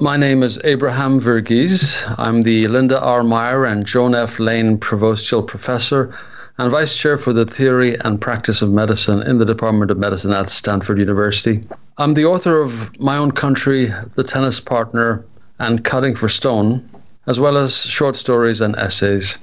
My 0.00 0.16
name 0.16 0.42
is 0.42 0.58
Abraham 0.64 1.20
Verghese. 1.20 2.02
I'm 2.18 2.42
the 2.42 2.66
Linda 2.66 3.00
R. 3.00 3.22
Meier 3.22 3.64
and 3.64 3.86
Joan 3.86 4.12
F. 4.12 4.40
Lane 4.40 4.76
Provostial 4.76 5.40
Professor 5.40 6.12
and 6.58 6.68
Vice 6.72 6.96
Chair 6.96 7.16
for 7.16 7.32
the 7.32 7.46
Theory 7.46 7.96
and 8.00 8.20
Practice 8.20 8.60
of 8.60 8.70
Medicine 8.72 9.22
in 9.22 9.38
the 9.38 9.44
Department 9.44 9.92
of 9.92 9.98
Medicine 9.98 10.32
at 10.32 10.50
Stanford 10.50 10.98
University. 10.98 11.62
I'm 11.96 12.14
the 12.14 12.24
author 12.24 12.60
of 12.60 12.98
My 12.98 13.16
Own 13.16 13.30
Country, 13.30 13.86
The 14.16 14.24
Tennis 14.24 14.58
Partner, 14.58 15.24
and 15.60 15.84
Cutting 15.84 16.16
for 16.16 16.28
Stone, 16.28 16.90
as 17.28 17.38
well 17.38 17.56
as 17.56 17.76
short 17.76 18.16
stories 18.16 18.60
and 18.60 18.74
essays. 18.74 19.38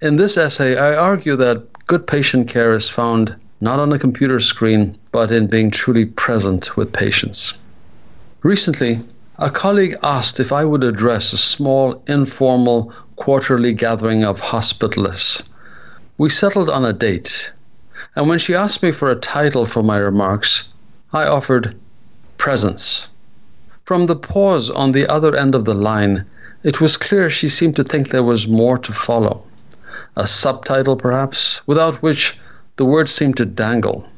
In 0.00 0.16
this 0.16 0.38
essay, 0.38 0.78
I 0.78 0.96
argue 0.96 1.36
that 1.36 1.62
good 1.86 2.06
patient 2.06 2.48
care 2.48 2.72
is 2.72 2.88
found 2.88 3.36
not 3.60 3.80
on 3.80 3.92
a 3.92 3.98
computer 3.98 4.40
screen, 4.40 4.96
but 5.12 5.30
in 5.30 5.46
being 5.46 5.70
truly 5.70 6.06
present 6.06 6.74
with 6.74 6.90
patients. 6.90 7.58
Recently, 8.42 9.00
a 9.38 9.50
colleague 9.50 9.96
asked 10.02 10.38
if 10.38 10.52
I 10.52 10.64
would 10.64 10.84
address 10.84 11.32
a 11.32 11.38
small, 11.38 12.00
informal, 12.06 12.92
quarterly 13.16 13.72
gathering 13.72 14.22
of 14.22 14.40
hospitalists. 14.40 15.42
We 16.18 16.30
settled 16.30 16.70
on 16.70 16.84
a 16.84 16.92
date, 16.92 17.50
and 18.14 18.28
when 18.28 18.38
she 18.38 18.54
asked 18.54 18.80
me 18.80 18.92
for 18.92 19.10
a 19.10 19.16
title 19.16 19.66
for 19.66 19.82
my 19.82 19.96
remarks, 19.96 20.64
I 21.12 21.26
offered 21.26 21.74
Presence. 22.38 23.08
From 23.84 24.06
the 24.06 24.14
pause 24.14 24.70
on 24.70 24.92
the 24.92 25.08
other 25.08 25.34
end 25.34 25.56
of 25.56 25.64
the 25.64 25.74
line, 25.74 26.24
it 26.62 26.80
was 26.80 26.96
clear 26.96 27.28
she 27.28 27.48
seemed 27.48 27.74
to 27.74 27.82
think 27.84 28.10
there 28.10 28.22
was 28.22 28.46
more 28.46 28.78
to 28.78 28.92
follow. 28.92 29.44
A 30.14 30.28
subtitle, 30.28 30.94
perhaps, 30.96 31.60
without 31.66 32.02
which 32.02 32.38
the 32.76 32.84
words 32.84 33.10
seemed 33.10 33.36
to 33.38 33.44
dangle. 33.44 34.08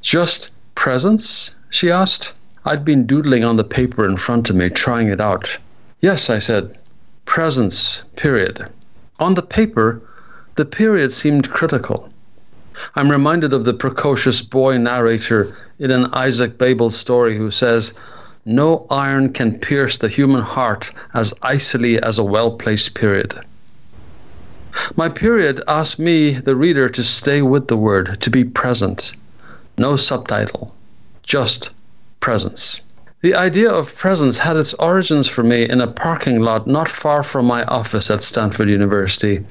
Just 0.00 0.50
presence? 0.74 1.54
she 1.70 1.92
asked. 1.92 2.32
I'd 2.68 2.84
been 2.84 3.06
doodling 3.06 3.44
on 3.44 3.56
the 3.56 3.62
paper 3.62 4.04
in 4.04 4.16
front 4.16 4.50
of 4.50 4.56
me, 4.56 4.68
trying 4.68 5.06
it 5.06 5.20
out. 5.20 5.56
Yes, 6.00 6.28
I 6.28 6.40
said, 6.40 6.68
presence, 7.24 8.02
period. 8.16 8.68
On 9.20 9.34
the 9.34 9.42
paper, 9.42 10.02
the 10.56 10.64
period 10.64 11.12
seemed 11.12 11.48
critical. 11.48 12.08
I'm 12.96 13.08
reminded 13.08 13.52
of 13.52 13.64
the 13.64 13.72
precocious 13.72 14.42
boy 14.42 14.78
narrator 14.78 15.54
in 15.78 15.92
an 15.92 16.06
Isaac 16.06 16.58
Babel 16.58 16.90
story 16.90 17.36
who 17.36 17.52
says, 17.52 17.94
No 18.44 18.84
iron 18.90 19.32
can 19.32 19.60
pierce 19.60 19.98
the 19.98 20.08
human 20.08 20.42
heart 20.42 20.90
as 21.14 21.32
icily 21.42 22.02
as 22.02 22.18
a 22.18 22.24
well 22.24 22.50
placed 22.50 22.94
period. 22.94 23.38
My 24.96 25.08
period 25.08 25.62
asked 25.68 26.00
me, 26.00 26.32
the 26.32 26.56
reader, 26.56 26.88
to 26.88 27.04
stay 27.04 27.42
with 27.42 27.68
the 27.68 27.76
word, 27.76 28.20
to 28.22 28.28
be 28.28 28.42
present. 28.42 29.12
No 29.78 29.94
subtitle, 29.94 30.74
just 31.22 31.70
presence. 32.20 32.80
The 33.22 33.34
idea 33.34 33.70
of 33.70 33.96
presence 33.96 34.38
had 34.38 34.56
its 34.56 34.74
origins 34.74 35.26
for 35.26 35.42
me 35.42 35.68
in 35.68 35.80
a 35.80 35.86
parking 35.86 36.40
lot 36.40 36.66
not 36.66 36.88
far 36.88 37.22
from 37.22 37.46
my 37.46 37.64
office 37.64 38.10
at 38.10 38.22
Stanford 38.22 38.68
University 38.68 39.44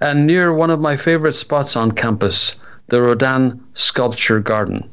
and 0.00 0.26
near 0.26 0.52
one 0.52 0.70
of 0.70 0.80
my 0.80 0.96
favorite 0.96 1.34
spots 1.34 1.76
on 1.76 1.92
campus, 1.92 2.56
the 2.88 3.00
Rodin 3.00 3.60
Sculpture 3.74 4.40
Garden. 4.40 4.88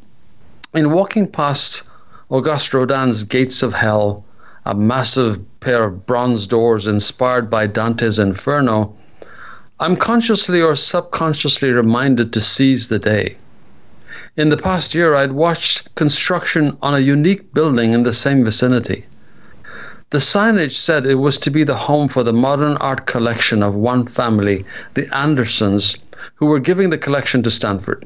In 0.74 0.92
walking 0.92 1.26
past 1.26 1.84
Auguste 2.30 2.74
Rodin's 2.74 3.24
Gates 3.24 3.64
of 3.64 3.74
Hell, 3.74 4.26
a 4.66 4.76
massive 4.76 5.40
pair 5.62 5.86
of 5.86 6.06
bronze 6.06 6.46
doors 6.46 6.86
inspired 6.86 7.50
by 7.50 7.66
Dante's 7.66 8.20
Inferno, 8.20 8.94
I'm 9.80 9.96
consciously 9.96 10.62
or 10.62 10.76
subconsciously 10.76 11.72
reminded 11.72 12.34
to 12.34 12.42
seize 12.42 12.90
the 12.90 13.00
day. 13.00 13.38
In 14.38 14.50
the 14.50 14.56
past 14.58 14.94
year, 14.94 15.16
I'd 15.16 15.32
watched 15.32 15.96
construction 15.96 16.78
on 16.84 16.94
a 16.94 17.00
unique 17.00 17.56
building 17.56 17.94
in 17.94 18.04
the 18.04 18.14
same 18.14 18.44
vicinity. 18.44 19.08
The 20.12 20.20
signage 20.20 20.74
said 20.74 21.08
it 21.08 21.16
was 21.16 21.40
to 21.40 21.50
be 21.50 21.64
the 21.64 21.74
home 21.74 22.08
for 22.08 22.22
the 22.22 22.34
modern 22.34 22.78
art 22.78 23.08
collection 23.08 23.64
of 23.64 23.74
one 23.74 24.06
family, 24.06 24.64
the 24.94 25.12
Andersons, 25.12 25.98
who 26.36 26.46
were 26.46 26.60
giving 26.60 26.92
the 26.92 27.00
collection 27.00 27.42
to 27.42 27.50
Stanford. 27.50 28.06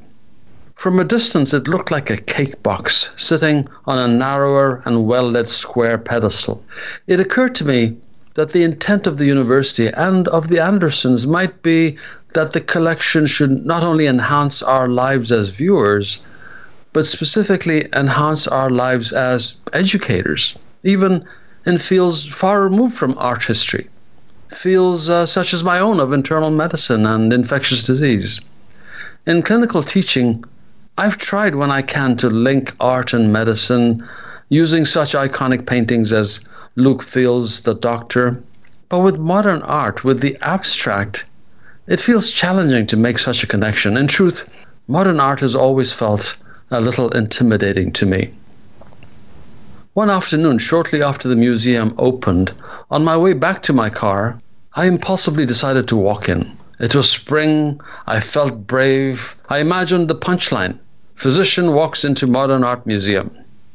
From 0.74 1.00
a 1.00 1.04
distance, 1.04 1.54
it 1.54 1.68
looked 1.68 1.92
like 1.92 2.10
a 2.10 2.16
cake 2.16 2.64
box 2.64 3.10
sitting 3.18 3.68
on 3.86 3.98
a 3.98 4.08
narrower 4.08 4.82
and 4.86 5.06
well 5.06 5.30
lit 5.30 5.50
square 5.50 5.98
pedestal. 5.98 6.64
It 7.08 7.20
occurred 7.20 7.56
to 7.56 7.66
me 7.66 7.98
that 8.36 8.52
the 8.52 8.64
intent 8.64 9.06
of 9.06 9.18
the 9.18 9.26
university 9.26 9.88
and 9.88 10.30
of 10.30 10.48
the 10.48 10.64
Andersons 10.64 11.28
might 11.28 11.62
be 11.62 11.98
that 12.34 12.54
the 12.54 12.62
collection 12.62 13.26
should 13.26 13.52
not 13.66 13.84
only 13.84 14.08
enhance 14.08 14.64
our 14.64 14.88
lives 14.88 15.32
as 15.32 15.50
viewers, 15.50 16.20
but 16.94 17.06
specifically 17.06 17.88
enhance 17.94 18.48
our 18.48 18.70
lives 18.70 19.14
as 19.14 19.56
educators, 19.74 20.56
even 20.84 21.24
in 21.66 21.78
fields 21.78 22.26
far 22.26 22.64
removed 22.64 22.96
from 22.96 23.18
art 23.18 23.44
history, 23.44 23.90
fields 24.50 25.10
uh, 25.10 25.26
such 25.26 25.54
as 25.54 25.64
my 25.64 25.80
own 25.80 26.00
of 26.00 26.12
internal 26.12 26.50
medicine 26.50 27.06
and 27.06 27.32
infectious 27.32 27.86
disease. 27.86 28.42
In 29.26 29.42
clinical 29.42 29.84
teaching, 29.84 30.44
I've 30.98 31.18
tried 31.18 31.56
when 31.56 31.72
I 31.72 31.82
can 31.82 32.18
to 32.18 32.30
link 32.30 32.74
art 32.80 33.14
and 33.14 33.32
medicine 33.32 34.06
using 34.50 34.86
such 34.86 35.14
iconic 35.14 35.66
paintings 35.66 36.12
as 36.12 36.42
Luke 36.76 37.02
Fildes' 37.02 37.62
The 37.62 37.76
Doctor. 37.76 38.44
But 38.90 39.00
with 39.00 39.18
modern 39.18 39.62
art, 39.62 40.04
with 40.04 40.20
the 40.20 40.38
abstract, 40.42 41.24
it 41.88 42.02
feels 42.02 42.30
challenging 42.30 42.86
to 42.88 42.98
make 42.98 43.20
such 43.20 43.44
a 43.44 43.48
connection. 43.48 43.96
In 43.96 44.08
truth, 44.08 44.50
modern 44.88 45.20
art 45.20 45.40
has 45.40 45.56
always 45.56 45.94
felt 45.94 46.36
a 46.72 46.80
little 46.80 47.10
intimidating 47.10 47.92
to 47.92 48.06
me. 48.06 48.32
One 49.94 50.10
afternoon, 50.10 50.58
shortly 50.58 51.04
after 51.04 51.28
the 51.28 51.36
museum 51.36 51.94
opened, 51.98 52.54
on 52.90 53.04
my 53.04 53.18
way 53.18 53.34
back 53.34 53.62
to 53.64 53.74
my 53.74 53.90
car, 53.90 54.38
I 54.74 54.86
impulsively 54.86 55.46
decided 55.46 55.90
to 55.90 55.98
walk 55.98 56.30
in. 56.30 56.58
It 56.80 56.96
was 56.96 57.10
spring. 57.10 57.82
I 58.08 58.22
felt 58.22 58.66
brave. 58.66 59.36
I 59.50 59.60
imagined 59.60 60.08
the 60.08 60.16
punchline 60.16 60.80
Physician 61.16 61.74
walks 61.74 62.04
into 62.04 62.26
Modern 62.26 62.64
Art 62.64 62.88
Museum. 62.88 63.30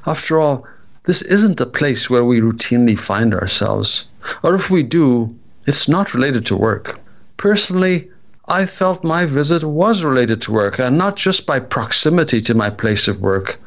After 0.06 0.40
all, 0.40 0.66
this 1.04 1.22
isn't 1.22 1.60
a 1.60 1.66
place 1.66 2.10
where 2.10 2.24
we 2.24 2.40
routinely 2.40 2.98
find 2.98 3.32
ourselves. 3.32 4.06
Or 4.42 4.56
if 4.56 4.70
we 4.70 4.82
do, 4.82 5.28
it's 5.66 5.86
not 5.86 6.14
related 6.14 6.44
to 6.46 6.56
work. 6.56 6.98
Personally, 7.36 8.10
I 8.48 8.64
felt 8.64 9.02
my 9.02 9.26
visit 9.26 9.64
was 9.64 10.04
related 10.04 10.40
to 10.42 10.52
work, 10.52 10.78
and 10.78 10.96
not 10.96 11.16
just 11.16 11.46
by 11.46 11.58
proximity 11.58 12.40
to 12.42 12.54
my 12.54 12.70
place 12.70 13.08
of 13.08 13.20
work. 13.20 13.58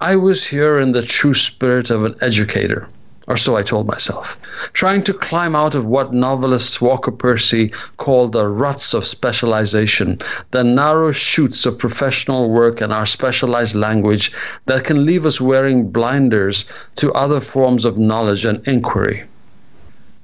I 0.00 0.16
was 0.16 0.42
here 0.42 0.80
in 0.80 0.90
the 0.90 1.02
true 1.02 1.32
spirit 1.32 1.90
of 1.90 2.04
an 2.04 2.16
educator, 2.20 2.88
or 3.28 3.36
so 3.36 3.54
I 3.54 3.62
told 3.62 3.86
myself, 3.86 4.36
trying 4.72 5.04
to 5.04 5.14
climb 5.14 5.54
out 5.54 5.76
of 5.76 5.86
what 5.86 6.12
novelist 6.12 6.82
Walker 6.82 7.12
Percy 7.12 7.72
called 7.98 8.32
the 8.32 8.48
ruts 8.48 8.94
of 8.94 9.06
specialization, 9.06 10.18
the 10.50 10.64
narrow 10.64 11.12
shoots 11.12 11.64
of 11.64 11.78
professional 11.78 12.50
work 12.50 12.80
and 12.80 12.92
our 12.92 13.06
specialized 13.06 13.76
language 13.76 14.32
that 14.66 14.82
can 14.82 15.06
leave 15.06 15.24
us 15.24 15.40
wearing 15.40 15.88
blinders 15.88 16.64
to 16.96 17.12
other 17.12 17.38
forms 17.38 17.84
of 17.84 17.96
knowledge 17.96 18.44
and 18.44 18.66
inquiry. 18.66 19.22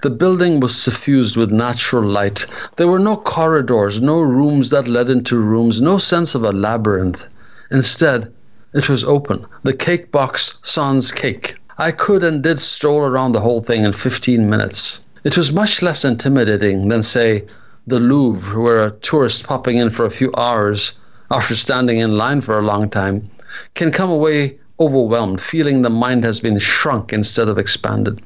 The 0.02 0.10
building 0.10 0.60
was 0.60 0.76
suffused 0.76 1.38
with 1.38 1.50
natural 1.50 2.02
light. 2.06 2.44
There 2.76 2.86
were 2.86 2.98
no 2.98 3.16
corridors, 3.16 4.02
no 4.02 4.20
rooms 4.20 4.68
that 4.68 4.86
led 4.86 5.08
into 5.08 5.38
rooms, 5.38 5.80
no 5.80 5.96
sense 5.96 6.34
of 6.34 6.44
a 6.44 6.52
labyrinth. 6.52 7.26
Instead, 7.70 8.30
it 8.74 8.90
was 8.90 9.04
open, 9.04 9.46
the 9.62 9.72
cake 9.72 10.12
box 10.12 10.58
sans 10.62 11.12
cake. 11.12 11.56
I 11.78 11.92
could 11.92 12.22
and 12.24 12.42
did 12.42 12.58
stroll 12.58 13.06
around 13.06 13.32
the 13.32 13.40
whole 13.40 13.62
thing 13.62 13.84
in 13.84 13.94
15 13.94 14.50
minutes. 14.50 15.00
It 15.24 15.38
was 15.38 15.50
much 15.50 15.80
less 15.80 16.04
intimidating 16.04 16.88
than, 16.88 17.02
say, 17.02 17.46
the 17.86 17.98
Louvre, 17.98 18.60
where 18.60 18.84
a 18.84 18.90
tourist 18.90 19.44
popping 19.44 19.78
in 19.78 19.88
for 19.88 20.04
a 20.04 20.10
few 20.10 20.30
hours 20.36 20.92
after 21.30 21.56
standing 21.56 21.96
in 21.96 22.18
line 22.18 22.42
for 22.42 22.58
a 22.58 22.62
long 22.62 22.90
time 22.90 23.30
can 23.74 23.90
come 23.90 24.10
away 24.10 24.58
overwhelmed, 24.78 25.40
feeling 25.40 25.80
the 25.80 25.88
mind 25.88 26.22
has 26.22 26.38
been 26.38 26.58
shrunk 26.58 27.14
instead 27.14 27.48
of 27.48 27.56
expanded. 27.56 28.20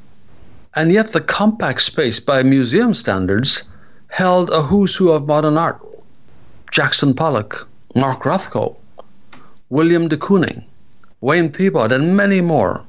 And 0.76 0.92
yet, 0.92 1.10
the 1.10 1.20
compact 1.20 1.82
space, 1.82 2.20
by 2.20 2.44
museum 2.44 2.94
standards, 2.94 3.64
held 4.06 4.50
a 4.50 4.62
who's 4.62 4.94
who 4.94 5.10
of 5.10 5.26
modern 5.26 5.58
art 5.58 5.80
Jackson 6.70 7.12
Pollock, 7.12 7.68
Mark 7.96 8.22
Rothko, 8.22 8.76
Willem 9.68 10.06
de 10.06 10.16
Kooning, 10.16 10.62
Wayne 11.20 11.50
Thiebaud, 11.50 11.90
and 11.90 12.16
many 12.16 12.40
more. 12.40 12.84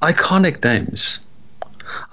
Iconic 0.00 0.64
names. 0.64 1.20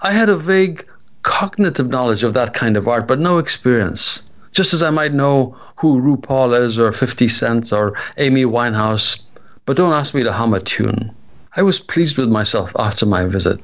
I 0.01 0.11
had 0.11 0.27
a 0.27 0.35
vague 0.35 0.85
cognitive 1.23 1.89
knowledge 1.89 2.23
of 2.23 2.33
that 2.33 2.53
kind 2.53 2.75
of 2.75 2.89
art, 2.89 3.07
but 3.07 3.19
no 3.19 3.37
experience. 3.37 4.23
Just 4.51 4.73
as 4.73 4.83
I 4.83 4.89
might 4.89 5.13
know 5.13 5.55
who 5.77 6.01
RuPaul 6.01 6.59
is, 6.59 6.77
or 6.77 6.91
50 6.91 7.29
Cent, 7.29 7.71
or 7.71 7.97
Amy 8.17 8.43
Winehouse, 8.43 9.17
but 9.65 9.77
don't 9.77 9.93
ask 9.93 10.13
me 10.13 10.23
to 10.23 10.33
hum 10.33 10.53
a 10.53 10.59
tune. 10.59 11.15
I 11.55 11.61
was 11.61 11.79
pleased 11.79 12.17
with 12.17 12.27
myself 12.27 12.73
after 12.77 13.05
my 13.05 13.25
visit 13.25 13.61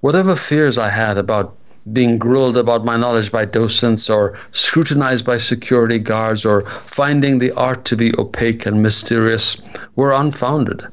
whatever 0.00 0.36
fears 0.36 0.78
I 0.78 0.88
had 0.88 1.18
about 1.18 1.54
being 1.92 2.18
grilled 2.18 2.56
about 2.56 2.84
my 2.84 2.96
knowledge 2.96 3.32
by 3.32 3.44
docents 3.44 4.10
or 4.10 4.38
scrutinized 4.52 5.24
by 5.24 5.38
security 5.38 5.98
guards 5.98 6.44
or 6.44 6.64
finding 6.66 7.38
the 7.38 7.52
art 7.52 7.84
to 7.86 7.96
be 7.96 8.12
opaque 8.18 8.66
and 8.66 8.82
mysterious 8.82 9.56
were 9.96 10.12
unfounded. 10.12 10.86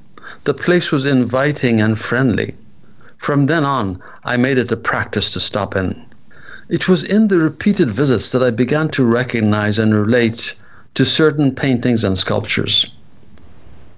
The 0.45 0.53
place 0.53 0.91
was 0.91 1.05
inviting 1.05 1.81
and 1.81 1.99
friendly. 1.99 2.55
From 3.17 3.45
then 3.45 3.63
on, 3.63 4.01
I 4.23 4.37
made 4.37 4.57
it 4.57 4.71
a 4.71 4.77
practice 4.77 5.31
to 5.31 5.39
stop 5.39 5.75
in. 5.75 6.05
It 6.69 6.87
was 6.87 7.03
in 7.03 7.27
the 7.27 7.37
repeated 7.37 7.91
visits 7.91 8.31
that 8.31 8.41
I 8.41 8.49
began 8.51 8.87
to 8.89 9.05
recognize 9.05 9.77
and 9.77 9.93
relate 9.93 10.55
to 10.95 11.05
certain 11.05 11.53
paintings 11.53 12.03
and 12.03 12.17
sculptures. 12.17 12.91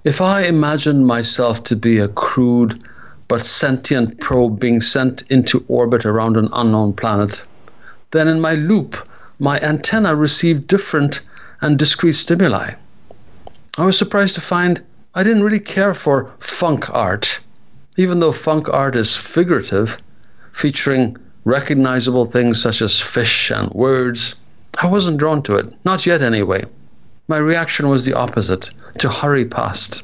If 0.04 0.20
I 0.20 0.42
imagined 0.42 1.06
myself 1.06 1.64
to 1.64 1.76
be 1.76 1.98
a 1.98 2.08
crude 2.08 2.82
but 3.28 3.44
sentient 3.44 4.18
probe 4.18 4.58
being 4.58 4.80
sent 4.80 5.22
into 5.28 5.62
orbit 5.68 6.06
around 6.06 6.36
an 6.36 6.48
unknown 6.54 6.94
planet, 6.94 7.44
then 8.10 8.26
in 8.26 8.40
my 8.40 8.54
loop, 8.54 9.06
my 9.38 9.60
antenna 9.60 10.16
received 10.16 10.66
different 10.66 11.20
and 11.60 11.78
discrete 11.78 12.16
stimuli. 12.16 12.72
I 13.76 13.84
was 13.84 13.98
surprised 13.98 14.34
to 14.36 14.40
find 14.40 14.82
I 15.14 15.22
didn't 15.22 15.42
really 15.42 15.60
care 15.60 15.92
for 15.92 16.32
funk 16.40 16.88
art, 16.90 17.40
even 17.98 18.20
though 18.20 18.32
funk 18.32 18.68
art 18.70 18.96
is 18.96 19.14
figurative, 19.14 19.98
featuring 20.52 21.16
recognizable 21.44 22.24
things 22.24 22.60
such 22.60 22.80
as 22.80 22.98
fish 22.98 23.50
and 23.50 23.70
words. 23.72 24.36
I 24.80 24.86
wasn't 24.86 25.18
drawn 25.18 25.42
to 25.42 25.56
it, 25.56 25.72
not 25.84 26.06
yet 26.06 26.22
anyway. 26.22 26.64
My 27.28 27.38
reaction 27.38 27.88
was 27.88 28.04
the 28.04 28.14
opposite 28.14 28.70
to 28.98 29.08
hurry 29.08 29.44
past. 29.44 30.02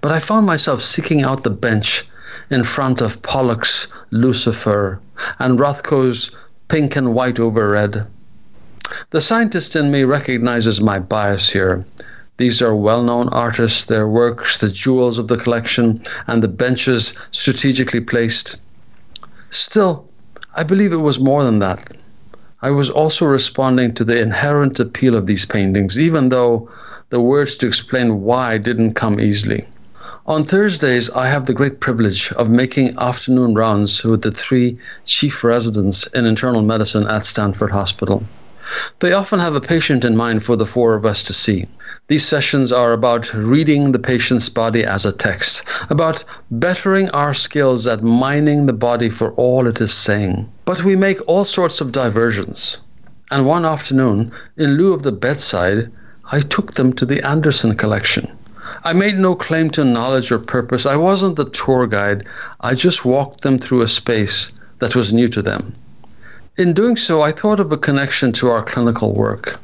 But 0.00 0.12
I 0.12 0.18
found 0.18 0.44
myself 0.44 0.82
seeking 0.82 1.22
out 1.22 1.44
the 1.44 1.50
bench 1.50 2.04
in 2.52 2.64
front 2.64 3.00
of 3.00 3.22
Pollock's 3.22 3.88
Lucifer 4.10 5.00
and 5.38 5.58
Rothko's 5.58 6.30
Pink 6.68 6.96
and 6.96 7.14
White 7.14 7.40
over 7.40 7.70
Red. 7.70 8.06
The 9.10 9.20
scientist 9.20 9.74
in 9.74 9.90
me 9.90 10.04
recognizes 10.04 10.80
my 10.80 10.98
bias 10.98 11.48
here. 11.48 11.84
These 12.36 12.60
are 12.60 12.74
well 12.74 13.02
known 13.02 13.28
artists, 13.28 13.84
their 13.84 14.08
works, 14.08 14.58
the 14.58 14.68
jewels 14.68 15.18
of 15.18 15.28
the 15.28 15.36
collection, 15.36 16.02
and 16.26 16.42
the 16.42 16.48
benches 16.48 17.14
strategically 17.30 18.00
placed. 18.00 18.60
Still, 19.50 20.08
I 20.54 20.62
believe 20.62 20.92
it 20.92 20.96
was 20.96 21.18
more 21.18 21.44
than 21.44 21.58
that. 21.60 21.96
I 22.60 22.70
was 22.70 22.90
also 22.90 23.26
responding 23.26 23.94
to 23.94 24.04
the 24.04 24.20
inherent 24.20 24.78
appeal 24.78 25.16
of 25.16 25.26
these 25.26 25.44
paintings, 25.44 25.98
even 25.98 26.28
though 26.28 26.70
the 27.10 27.20
words 27.20 27.56
to 27.56 27.66
explain 27.66 28.22
why 28.22 28.58
didn't 28.58 28.94
come 28.94 29.20
easily. 29.20 29.66
On 30.28 30.44
Thursdays, 30.44 31.10
I 31.10 31.26
have 31.26 31.46
the 31.46 31.52
great 31.52 31.80
privilege 31.80 32.30
of 32.34 32.48
making 32.48 32.96
afternoon 32.96 33.56
rounds 33.56 34.04
with 34.04 34.22
the 34.22 34.30
three 34.30 34.76
chief 35.04 35.42
residents 35.42 36.06
in 36.14 36.26
internal 36.26 36.62
medicine 36.62 37.08
at 37.08 37.24
Stanford 37.24 37.72
Hospital. 37.72 38.22
They 39.00 39.12
often 39.12 39.40
have 39.40 39.56
a 39.56 39.60
patient 39.60 40.04
in 40.04 40.16
mind 40.16 40.44
for 40.44 40.54
the 40.54 40.64
four 40.64 40.94
of 40.94 41.04
us 41.04 41.24
to 41.24 41.32
see. 41.32 41.66
These 42.06 42.24
sessions 42.24 42.70
are 42.70 42.92
about 42.92 43.34
reading 43.34 43.90
the 43.90 43.98
patient's 43.98 44.48
body 44.48 44.84
as 44.84 45.04
a 45.04 45.10
text, 45.10 45.64
about 45.90 46.22
bettering 46.52 47.10
our 47.10 47.34
skills 47.34 47.88
at 47.88 48.04
mining 48.04 48.66
the 48.66 48.72
body 48.72 49.10
for 49.10 49.32
all 49.32 49.66
it 49.66 49.80
is 49.80 49.92
saying. 49.92 50.48
But 50.66 50.84
we 50.84 50.94
make 50.94 51.18
all 51.26 51.44
sorts 51.44 51.80
of 51.80 51.90
diversions. 51.90 52.78
And 53.32 53.44
one 53.44 53.64
afternoon, 53.64 54.30
in 54.56 54.76
lieu 54.76 54.92
of 54.92 55.02
the 55.02 55.10
bedside, 55.10 55.90
I 56.30 56.42
took 56.42 56.74
them 56.74 56.92
to 56.92 57.04
the 57.04 57.26
Anderson 57.26 57.74
collection. 57.74 58.30
I 58.84 58.92
made 58.92 59.14
no 59.14 59.36
claim 59.36 59.70
to 59.70 59.84
knowledge 59.84 60.32
or 60.32 60.40
purpose. 60.40 60.86
I 60.86 60.96
wasn't 60.96 61.36
the 61.36 61.48
tour 61.50 61.86
guide. 61.86 62.26
I 62.62 62.74
just 62.74 63.04
walked 63.04 63.42
them 63.42 63.60
through 63.60 63.82
a 63.82 63.88
space 63.88 64.50
that 64.80 64.96
was 64.96 65.12
new 65.12 65.28
to 65.28 65.40
them. 65.40 65.76
In 66.56 66.74
doing 66.74 66.96
so, 66.96 67.22
I 67.22 67.30
thought 67.30 67.60
of 67.60 67.70
a 67.70 67.76
connection 67.76 68.32
to 68.32 68.50
our 68.50 68.64
clinical 68.64 69.14
work. 69.14 69.60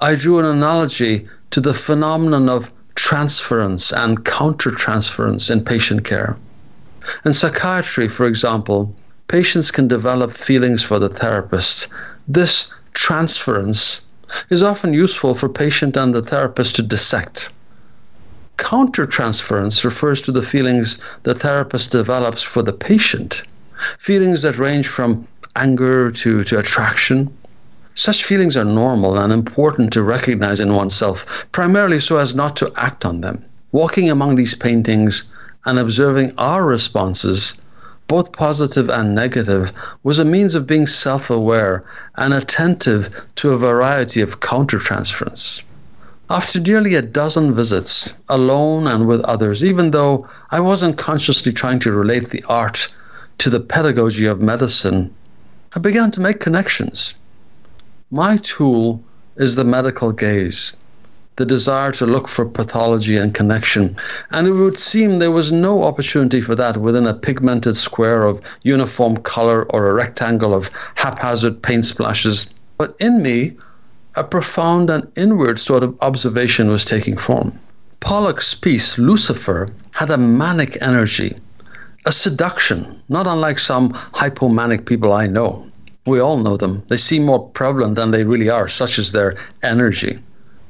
I 0.00 0.16
drew 0.16 0.40
an 0.40 0.46
analogy 0.46 1.26
to 1.52 1.60
the 1.60 1.72
phenomenon 1.72 2.48
of 2.48 2.72
transference 2.96 3.92
and 3.92 4.24
countertransference 4.24 5.48
in 5.48 5.64
patient 5.64 6.04
care. 6.04 6.36
In 7.24 7.32
psychiatry, 7.32 8.08
for 8.08 8.26
example, 8.26 8.92
patients 9.28 9.70
can 9.70 9.86
develop 9.86 10.32
feelings 10.32 10.82
for 10.82 10.98
the 10.98 11.08
therapist. 11.08 11.86
This 12.26 12.72
transference 12.94 14.00
is 14.48 14.60
often 14.60 14.92
useful 14.92 15.34
for 15.34 15.48
patient 15.48 15.96
and 15.96 16.12
the 16.12 16.22
therapist 16.22 16.74
to 16.76 16.82
dissect. 16.82 17.48
Countertransference 18.60 19.84
refers 19.84 20.20
to 20.22 20.30
the 20.30 20.42
feelings 20.42 20.98
the 21.22 21.34
therapist 21.34 21.92
develops 21.92 22.42
for 22.42 22.62
the 22.62 22.74
patient, 22.74 23.42
feelings 23.98 24.42
that 24.42 24.58
range 24.58 24.86
from 24.86 25.26
anger 25.56 26.10
to, 26.10 26.44
to 26.44 26.58
attraction. 26.58 27.30
Such 27.94 28.22
feelings 28.22 28.58
are 28.58 28.64
normal 28.64 29.18
and 29.18 29.32
important 29.32 29.92
to 29.94 30.02
recognize 30.02 30.60
in 30.60 30.74
oneself, 30.74 31.46
primarily 31.52 32.00
so 32.00 32.18
as 32.18 32.34
not 32.34 32.54
to 32.56 32.70
act 32.76 33.04
on 33.06 33.22
them. 33.22 33.44
Walking 33.72 34.10
among 34.10 34.36
these 34.36 34.54
paintings 34.54 35.24
and 35.64 35.78
observing 35.78 36.32
our 36.36 36.64
responses, 36.66 37.54
both 38.08 38.30
positive 38.32 38.90
and 38.90 39.14
negative, 39.14 39.72
was 40.02 40.18
a 40.18 40.24
means 40.24 40.54
of 40.54 40.66
being 40.66 40.86
self 40.86 41.30
aware 41.30 41.82
and 42.16 42.34
attentive 42.34 43.08
to 43.36 43.50
a 43.50 43.58
variety 43.58 44.20
of 44.20 44.40
countertransference. 44.40 45.62
After 46.32 46.60
nearly 46.60 46.94
a 46.94 47.02
dozen 47.02 47.56
visits, 47.56 48.14
alone 48.28 48.86
and 48.86 49.08
with 49.08 49.20
others, 49.22 49.64
even 49.64 49.90
though 49.90 50.28
I 50.52 50.60
wasn't 50.60 50.96
consciously 50.96 51.52
trying 51.52 51.80
to 51.80 51.90
relate 51.90 52.28
the 52.28 52.44
art 52.48 52.86
to 53.38 53.50
the 53.50 53.58
pedagogy 53.58 54.26
of 54.26 54.40
medicine, 54.40 55.12
I 55.74 55.80
began 55.80 56.12
to 56.12 56.20
make 56.20 56.38
connections. 56.38 57.16
My 58.12 58.36
tool 58.36 59.02
is 59.38 59.56
the 59.56 59.64
medical 59.64 60.12
gaze, 60.12 60.72
the 61.34 61.44
desire 61.44 61.90
to 61.92 62.06
look 62.06 62.28
for 62.28 62.46
pathology 62.46 63.16
and 63.16 63.34
connection, 63.34 63.96
and 64.30 64.46
it 64.46 64.52
would 64.52 64.78
seem 64.78 65.18
there 65.18 65.32
was 65.32 65.50
no 65.50 65.82
opportunity 65.82 66.40
for 66.40 66.54
that 66.54 66.76
within 66.76 67.08
a 67.08 67.14
pigmented 67.14 67.74
square 67.74 68.22
of 68.22 68.40
uniform 68.62 69.16
color 69.16 69.64
or 69.64 69.88
a 69.88 69.94
rectangle 69.94 70.54
of 70.54 70.70
haphazard 70.94 71.60
paint 71.60 71.86
splashes. 71.86 72.46
But 72.78 72.94
in 73.00 73.20
me, 73.20 73.56
a 74.14 74.24
profound 74.24 74.90
and 74.90 75.06
inward 75.16 75.58
sort 75.58 75.82
of 75.82 75.96
observation 76.00 76.68
was 76.68 76.84
taking 76.84 77.16
form. 77.16 77.58
Pollock's 78.00 78.54
piece, 78.54 78.98
Lucifer, 78.98 79.68
had 79.92 80.10
a 80.10 80.18
manic 80.18 80.76
energy 80.80 81.34
a 82.06 82.12
seduction, 82.12 82.98
not 83.10 83.26
unlike 83.26 83.58
some 83.58 83.92
hypomanic 84.14 84.86
people 84.86 85.12
I 85.12 85.26
know. 85.26 85.66
We 86.06 86.18
all 86.18 86.38
know 86.38 86.56
them. 86.56 86.82
They 86.88 86.96
seem 86.96 87.26
more 87.26 87.46
prevalent 87.50 87.96
than 87.96 88.10
they 88.10 88.24
really 88.24 88.48
are, 88.48 88.68
such 88.68 88.98
is 88.98 89.12
their 89.12 89.34
energy. 89.62 90.18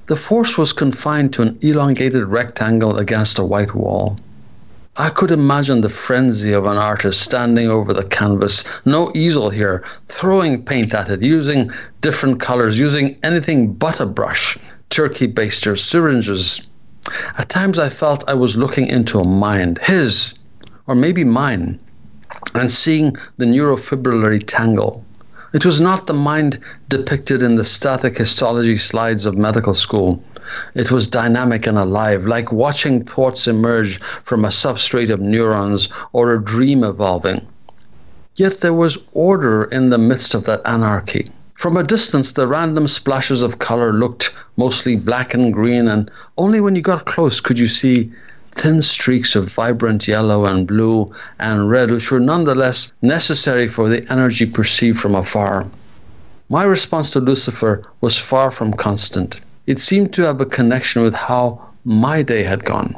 The 0.06 0.16
force 0.16 0.58
was 0.58 0.72
confined 0.72 1.32
to 1.34 1.42
an 1.42 1.56
elongated 1.62 2.24
rectangle 2.24 2.98
against 2.98 3.38
a 3.38 3.44
white 3.44 3.74
wall. 3.76 4.16
I 5.00 5.08
could 5.08 5.30
imagine 5.30 5.80
the 5.80 5.88
frenzy 5.88 6.52
of 6.52 6.66
an 6.66 6.76
artist 6.76 7.22
standing 7.22 7.70
over 7.70 7.94
the 7.94 8.04
canvas, 8.04 8.64
no 8.84 9.10
easel 9.14 9.48
here, 9.48 9.82
throwing 10.08 10.62
paint 10.62 10.92
at 10.92 11.08
it, 11.08 11.22
using 11.22 11.70
different 12.02 12.38
colors, 12.38 12.78
using 12.78 13.16
anything 13.22 13.72
but 13.72 13.98
a 13.98 14.04
brush, 14.04 14.58
turkey 14.90 15.26
basters, 15.26 15.82
syringes. 15.82 16.60
At 17.38 17.48
times 17.48 17.78
I 17.78 17.88
felt 17.88 18.28
I 18.28 18.34
was 18.34 18.58
looking 18.58 18.88
into 18.88 19.20
a 19.20 19.26
mind, 19.26 19.78
his, 19.78 20.34
or 20.86 20.94
maybe 20.94 21.24
mine, 21.24 21.80
and 22.54 22.70
seeing 22.70 23.16
the 23.38 23.46
neurofibrillary 23.46 24.44
tangle. 24.46 25.02
It 25.54 25.64
was 25.64 25.80
not 25.80 26.08
the 26.08 26.12
mind 26.12 26.58
depicted 26.90 27.42
in 27.42 27.54
the 27.54 27.64
static 27.64 28.18
histology 28.18 28.76
slides 28.76 29.24
of 29.24 29.34
medical 29.34 29.72
school. 29.72 30.22
It 30.74 30.90
was 30.90 31.06
dynamic 31.06 31.66
and 31.68 31.78
alive, 31.78 32.26
like 32.26 32.50
watching 32.50 33.04
thoughts 33.04 33.46
emerge 33.46 34.00
from 34.24 34.44
a 34.44 34.48
substrate 34.48 35.08
of 35.08 35.20
neurons 35.20 35.88
or 36.12 36.32
a 36.32 36.42
dream 36.42 36.82
evolving. 36.82 37.46
Yet 38.34 38.60
there 38.60 38.74
was 38.74 38.98
order 39.12 39.64
in 39.64 39.90
the 39.90 39.98
midst 39.98 40.34
of 40.34 40.46
that 40.46 40.62
anarchy. 40.64 41.30
From 41.54 41.76
a 41.76 41.84
distance, 41.84 42.32
the 42.32 42.48
random 42.48 42.88
splashes 42.88 43.42
of 43.42 43.58
color 43.60 43.92
looked 43.92 44.32
mostly 44.56 44.96
black 44.96 45.34
and 45.34 45.52
green, 45.52 45.86
and 45.86 46.10
only 46.36 46.60
when 46.60 46.74
you 46.74 46.82
got 46.82 47.06
close 47.06 47.38
could 47.38 47.58
you 47.58 47.68
see 47.68 48.10
thin 48.52 48.82
streaks 48.82 49.36
of 49.36 49.52
vibrant 49.52 50.08
yellow 50.08 50.46
and 50.46 50.66
blue 50.66 51.06
and 51.38 51.70
red, 51.70 51.90
which 51.90 52.10
were 52.10 52.18
nonetheless 52.18 52.92
necessary 53.02 53.68
for 53.68 53.88
the 53.88 54.04
energy 54.10 54.46
perceived 54.46 54.98
from 54.98 55.14
afar. 55.14 55.66
My 56.48 56.64
response 56.64 57.12
to 57.12 57.20
Lucifer 57.20 57.82
was 58.00 58.16
far 58.18 58.50
from 58.50 58.72
constant. 58.72 59.40
It 59.70 59.78
seemed 59.78 60.12
to 60.14 60.22
have 60.22 60.40
a 60.40 60.46
connection 60.46 61.00
with 61.04 61.14
how 61.14 61.60
my 61.84 62.22
day 62.22 62.42
had 62.42 62.64
gone. 62.64 62.96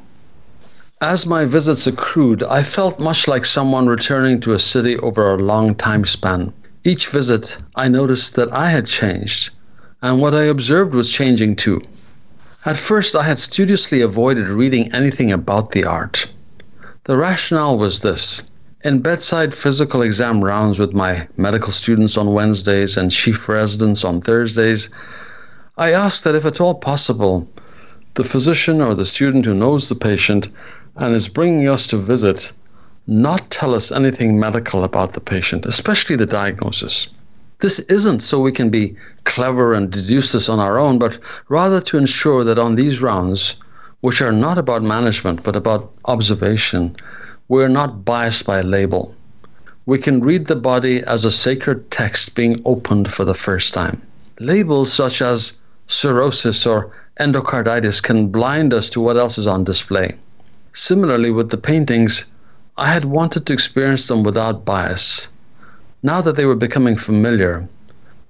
As 1.02 1.26
my 1.26 1.44
visits 1.44 1.86
accrued, 1.86 2.42
I 2.44 2.62
felt 2.62 2.98
much 2.98 3.28
like 3.28 3.44
someone 3.44 3.88
returning 3.88 4.40
to 4.40 4.54
a 4.54 4.58
city 4.58 4.96
over 4.96 5.34
a 5.34 5.36
long 5.36 5.74
time 5.74 6.06
span. 6.06 6.54
Each 6.82 7.08
visit, 7.08 7.58
I 7.76 7.88
noticed 7.88 8.36
that 8.36 8.50
I 8.54 8.70
had 8.70 8.86
changed, 8.86 9.50
and 10.00 10.18
what 10.18 10.34
I 10.34 10.44
observed 10.44 10.94
was 10.94 11.10
changing 11.10 11.56
too. 11.56 11.82
At 12.64 12.78
first, 12.78 13.14
I 13.14 13.24
had 13.24 13.38
studiously 13.38 14.00
avoided 14.00 14.48
reading 14.48 14.90
anything 14.94 15.30
about 15.30 15.72
the 15.72 15.84
art. 15.84 16.24
The 17.04 17.18
rationale 17.18 17.76
was 17.76 18.00
this 18.00 18.44
in 18.82 19.00
bedside 19.00 19.52
physical 19.52 20.00
exam 20.00 20.42
rounds 20.42 20.78
with 20.78 20.94
my 20.94 21.28
medical 21.36 21.70
students 21.70 22.16
on 22.16 22.32
Wednesdays 22.32 22.96
and 22.96 23.10
chief 23.10 23.46
residents 23.46 24.06
on 24.06 24.22
Thursdays, 24.22 24.88
I 25.78 25.92
ask 25.92 26.22
that 26.24 26.34
if 26.34 26.44
at 26.44 26.60
all 26.60 26.74
possible, 26.74 27.48
the 28.14 28.24
physician 28.24 28.82
or 28.82 28.94
the 28.94 29.06
student 29.06 29.46
who 29.46 29.54
knows 29.54 29.88
the 29.88 29.94
patient 29.94 30.48
and 30.96 31.14
is 31.14 31.28
bringing 31.28 31.66
us 31.66 31.86
to 31.86 31.96
visit 31.96 32.52
not 33.06 33.50
tell 33.50 33.74
us 33.74 33.90
anything 33.90 34.38
medical 34.38 34.84
about 34.84 35.14
the 35.14 35.20
patient, 35.20 35.64
especially 35.64 36.14
the 36.14 36.26
diagnosis. 36.26 37.06
This 37.60 37.78
isn't 37.78 38.22
so 38.22 38.38
we 38.38 38.52
can 38.52 38.68
be 38.68 38.94
clever 39.24 39.72
and 39.72 39.90
deduce 39.90 40.32
this 40.32 40.50
on 40.50 40.60
our 40.60 40.78
own, 40.78 40.98
but 40.98 41.18
rather 41.48 41.80
to 41.80 41.96
ensure 41.96 42.44
that 42.44 42.58
on 42.58 42.74
these 42.74 43.00
rounds, 43.00 43.56
which 44.02 44.20
are 44.20 44.30
not 44.30 44.58
about 44.58 44.82
management 44.82 45.42
but 45.42 45.56
about 45.56 45.90
observation, 46.04 46.94
we're 47.48 47.68
not 47.68 48.04
biased 48.04 48.44
by 48.44 48.58
a 48.58 48.62
label. 48.62 49.14
We 49.86 49.96
can 49.96 50.20
read 50.20 50.48
the 50.48 50.56
body 50.56 51.02
as 51.04 51.24
a 51.24 51.30
sacred 51.30 51.90
text 51.90 52.34
being 52.34 52.60
opened 52.66 53.10
for 53.10 53.24
the 53.24 53.32
first 53.32 53.72
time. 53.72 54.02
Labels 54.38 54.92
such 54.92 55.22
as 55.22 55.54
cirrhosis 55.88 56.66
or 56.66 56.90
endocarditis 57.20 58.02
can 58.02 58.28
blind 58.28 58.72
us 58.72 58.88
to 58.90 59.00
what 59.00 59.16
else 59.16 59.38
is 59.38 59.46
on 59.46 59.64
display. 59.64 60.14
Similarly, 60.72 61.30
with 61.30 61.50
the 61.50 61.58
paintings, 61.58 62.24
I 62.76 62.92
had 62.92 63.04
wanted 63.04 63.44
to 63.46 63.52
experience 63.52 64.08
them 64.08 64.22
without 64.22 64.64
bias. 64.64 65.28
Now 66.02 66.20
that 66.22 66.36
they 66.36 66.46
were 66.46 66.56
becoming 66.56 66.96
familiar, 66.96 67.68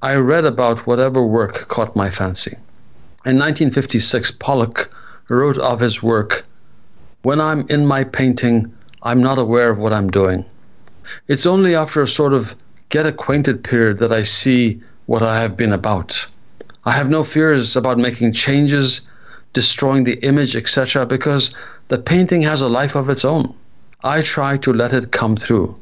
I 0.03 0.17
read 0.17 0.45
about 0.45 0.87
whatever 0.87 1.25
work 1.25 1.69
caught 1.69 1.95
my 1.95 2.11
fancy. 2.11 2.57
In 3.25 3.39
1956, 3.39 4.33
Pollock 4.33 4.93
wrote 5.29 5.59
of 5.59 5.79
his 5.79 6.03
work 6.03 6.43
When 7.23 7.41
I'm 7.41 7.65
in 7.69 7.87
my 7.87 8.03
painting, 8.03 8.73
I'm 9.05 9.23
not 9.23 9.39
aware 9.39 9.71
of 9.71 9.79
what 9.79 9.93
I'm 9.93 10.11
doing. 10.11 10.45
It's 11.29 11.47
only 11.47 11.77
after 11.77 12.03
a 12.03 12.09
sort 12.09 12.33
of 12.33 12.57
get 12.89 13.07
acquainted 13.07 13.63
period 13.63 13.99
that 13.99 14.13
I 14.13 14.25
see 14.25 14.83
what 15.07 15.23
I 15.23 15.41
have 15.41 15.57
been 15.57 15.73
about. 15.73 16.27
I 16.85 16.91
have 16.91 17.09
no 17.09 17.23
fears 17.23 17.77
about 17.77 17.99
making 17.99 18.33
changes, 18.33 19.03
destroying 19.53 20.03
the 20.03 20.19
image, 20.25 20.57
etc., 20.57 21.07
because 21.07 21.53
the 21.87 21.99
painting 21.99 22.43
has 22.43 22.61
a 22.61 22.69
life 22.69 22.97
of 22.97 23.09
its 23.09 23.25
own. 23.25 23.55
I 24.03 24.21
try 24.21 24.57
to 24.57 24.73
let 24.73 24.93
it 24.93 25.13
come 25.13 25.37
through. 25.37 25.77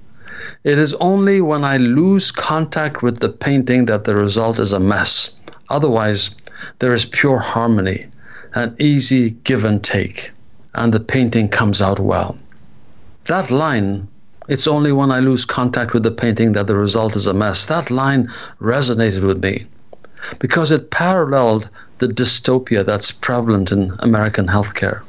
It 0.62 0.78
is 0.78 0.92
only 1.00 1.40
when 1.40 1.64
I 1.64 1.78
lose 1.78 2.30
contact 2.30 3.02
with 3.02 3.20
the 3.20 3.30
painting 3.30 3.86
that 3.86 4.04
the 4.04 4.14
result 4.14 4.58
is 4.58 4.74
a 4.74 4.78
mess. 4.78 5.30
Otherwise, 5.70 6.32
there 6.80 6.92
is 6.92 7.06
pure 7.06 7.38
harmony, 7.38 8.06
an 8.54 8.76
easy 8.78 9.30
give 9.44 9.64
and 9.64 9.82
take, 9.82 10.32
and 10.74 10.92
the 10.92 11.00
painting 11.00 11.48
comes 11.48 11.80
out 11.80 11.98
well. 11.98 12.36
That 13.24 13.50
line, 13.50 14.06
it's 14.48 14.66
only 14.66 14.92
when 14.92 15.10
I 15.10 15.20
lose 15.20 15.46
contact 15.46 15.94
with 15.94 16.02
the 16.02 16.10
painting 16.10 16.52
that 16.52 16.66
the 16.66 16.76
result 16.76 17.16
is 17.16 17.26
a 17.26 17.32
mess, 17.32 17.64
that 17.66 17.90
line 17.90 18.28
resonated 18.60 19.22
with 19.22 19.42
me 19.42 19.64
because 20.38 20.70
it 20.70 20.90
paralleled 20.90 21.68
the 21.98 22.08
dystopia 22.08 22.84
that's 22.84 23.10
prevalent 23.12 23.72
in 23.72 23.94
American 24.00 24.46
healthcare. 24.46 25.02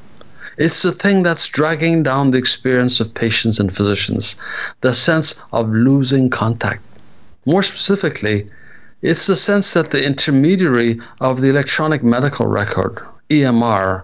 It's 0.57 0.81
the 0.81 0.91
thing 0.91 1.23
that's 1.23 1.47
dragging 1.47 2.03
down 2.03 2.31
the 2.31 2.37
experience 2.37 2.99
of 2.99 3.13
patients 3.13 3.59
and 3.59 3.75
physicians, 3.75 4.35
the 4.81 4.93
sense 4.93 5.35
of 5.53 5.69
losing 5.69 6.29
contact. 6.29 6.83
More 7.45 7.63
specifically, 7.63 8.47
it's 9.01 9.25
the 9.25 9.35
sense 9.35 9.73
that 9.73 9.89
the 9.89 10.03
intermediary 10.03 10.99
of 11.21 11.41
the 11.41 11.49
electronic 11.49 12.03
medical 12.03 12.45
record, 12.45 12.99
EMR, 13.29 14.03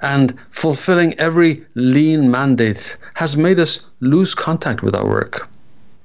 and 0.00 0.34
fulfilling 0.50 1.14
every 1.18 1.64
lean 1.74 2.30
mandate 2.30 2.96
has 3.14 3.36
made 3.36 3.58
us 3.58 3.80
lose 4.00 4.34
contact 4.34 4.82
with 4.82 4.94
our 4.94 5.06
work. 5.06 5.48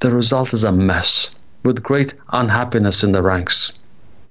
The 0.02 0.12
result 0.12 0.54
is 0.54 0.64
a 0.64 0.72
mess, 0.72 1.32
with 1.64 1.82
great 1.82 2.14
unhappiness 2.34 3.04
in 3.04 3.14
the 3.14 3.24
ranks. 3.24 3.72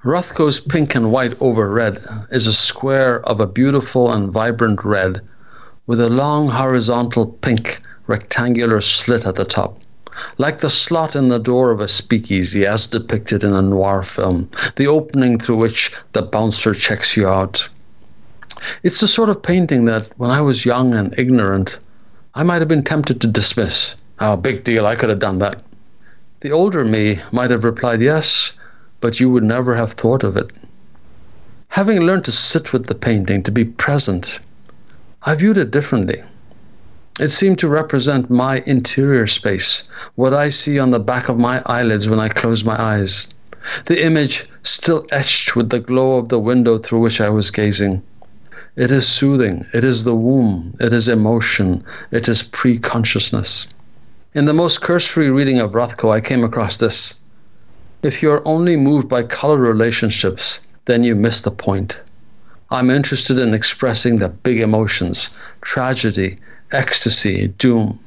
Rothko's 0.04 0.58
pink 0.58 0.96
and 0.96 1.12
white 1.12 1.40
over 1.40 1.70
red 1.70 2.02
is 2.32 2.48
a 2.48 2.52
square 2.52 3.24
of 3.24 3.40
a 3.40 3.46
beautiful 3.46 4.12
and 4.12 4.32
vibrant 4.32 4.84
red 4.84 5.20
with 5.86 6.00
a 6.00 6.10
long 6.10 6.48
horizontal 6.48 7.26
pink 7.26 7.78
rectangular 8.08 8.80
slit 8.80 9.24
at 9.24 9.36
the 9.36 9.44
top, 9.44 9.78
like 10.38 10.58
the 10.58 10.70
slot 10.70 11.14
in 11.14 11.28
the 11.28 11.38
door 11.38 11.70
of 11.70 11.78
a 11.80 11.86
speakeasy 11.86 12.66
as 12.66 12.88
depicted 12.88 13.44
in 13.44 13.52
a 13.52 13.62
noir 13.62 14.02
film, 14.02 14.50
the 14.74 14.88
opening 14.88 15.38
through 15.38 15.58
which 15.58 15.92
the 16.14 16.22
bouncer 16.22 16.74
checks 16.74 17.16
you 17.16 17.28
out. 17.28 17.68
It's 18.82 18.98
the 18.98 19.06
sort 19.06 19.28
of 19.28 19.40
painting 19.40 19.84
that, 19.84 20.08
when 20.16 20.30
I 20.30 20.40
was 20.40 20.66
young 20.66 20.94
and 20.94 21.16
ignorant, 21.16 21.78
I 22.34 22.42
might 22.42 22.60
have 22.60 22.66
been 22.66 22.82
tempted 22.82 23.20
to 23.20 23.28
dismiss. 23.28 23.94
Oh, 24.18 24.36
big 24.36 24.64
deal, 24.64 24.84
I 24.84 24.96
could 24.96 25.10
have 25.10 25.20
done 25.20 25.38
that. 25.38 25.62
The 26.40 26.50
older 26.50 26.84
me 26.84 27.20
might 27.30 27.52
have 27.52 27.62
replied, 27.62 28.02
Yes, 28.02 28.54
but 29.02 29.20
you 29.20 29.28
would 29.28 29.42
never 29.42 29.74
have 29.74 29.92
thought 29.92 30.22
of 30.22 30.36
it. 30.38 30.56
Having 31.68 32.06
learned 32.06 32.24
to 32.24 32.32
sit 32.32 32.72
with 32.72 32.86
the 32.86 32.94
painting, 32.94 33.42
to 33.42 33.50
be 33.50 33.64
present, 33.64 34.40
I 35.24 35.34
viewed 35.34 35.58
it 35.58 35.70
differently. 35.70 36.22
It 37.20 37.28
seemed 37.28 37.58
to 37.58 37.68
represent 37.68 38.30
my 38.30 38.62
interior 38.64 39.26
space, 39.26 39.82
what 40.14 40.32
I 40.32 40.48
see 40.48 40.78
on 40.78 40.92
the 40.92 40.98
back 40.98 41.28
of 41.28 41.38
my 41.38 41.62
eyelids 41.66 42.08
when 42.08 42.20
I 42.20 42.28
close 42.28 42.64
my 42.64 42.80
eyes. 42.80 43.26
The 43.86 44.02
image 44.04 44.46
still 44.62 45.06
etched 45.10 45.56
with 45.56 45.70
the 45.70 45.80
glow 45.80 46.16
of 46.16 46.28
the 46.28 46.38
window 46.38 46.78
through 46.78 47.00
which 47.00 47.20
I 47.20 47.28
was 47.28 47.50
gazing. 47.50 48.02
It 48.76 48.90
is 48.90 49.06
soothing, 49.06 49.66
it 49.74 49.84
is 49.84 50.04
the 50.04 50.14
womb, 50.14 50.74
it 50.80 50.92
is 50.92 51.08
emotion, 51.08 51.84
it 52.10 52.28
is 52.28 52.42
pre 52.42 52.78
consciousness. 52.78 53.66
In 54.34 54.46
the 54.46 54.54
most 54.54 54.80
cursory 54.80 55.30
reading 55.30 55.60
of 55.60 55.72
Rothko, 55.72 56.10
I 56.10 56.20
came 56.20 56.44
across 56.44 56.76
this. 56.76 57.14
If 58.02 58.20
you 58.20 58.32
are 58.32 58.42
only 58.44 58.76
moved 58.76 59.08
by 59.08 59.22
color 59.22 59.58
relationships, 59.58 60.60
then 60.86 61.04
you 61.04 61.14
miss 61.14 61.40
the 61.40 61.52
point. 61.52 62.00
I'm 62.68 62.90
interested 62.90 63.38
in 63.38 63.54
expressing 63.54 64.16
the 64.16 64.28
big 64.28 64.58
emotions 64.58 65.30
tragedy, 65.60 66.38
ecstasy, 66.72 67.46
doom. 67.58 68.00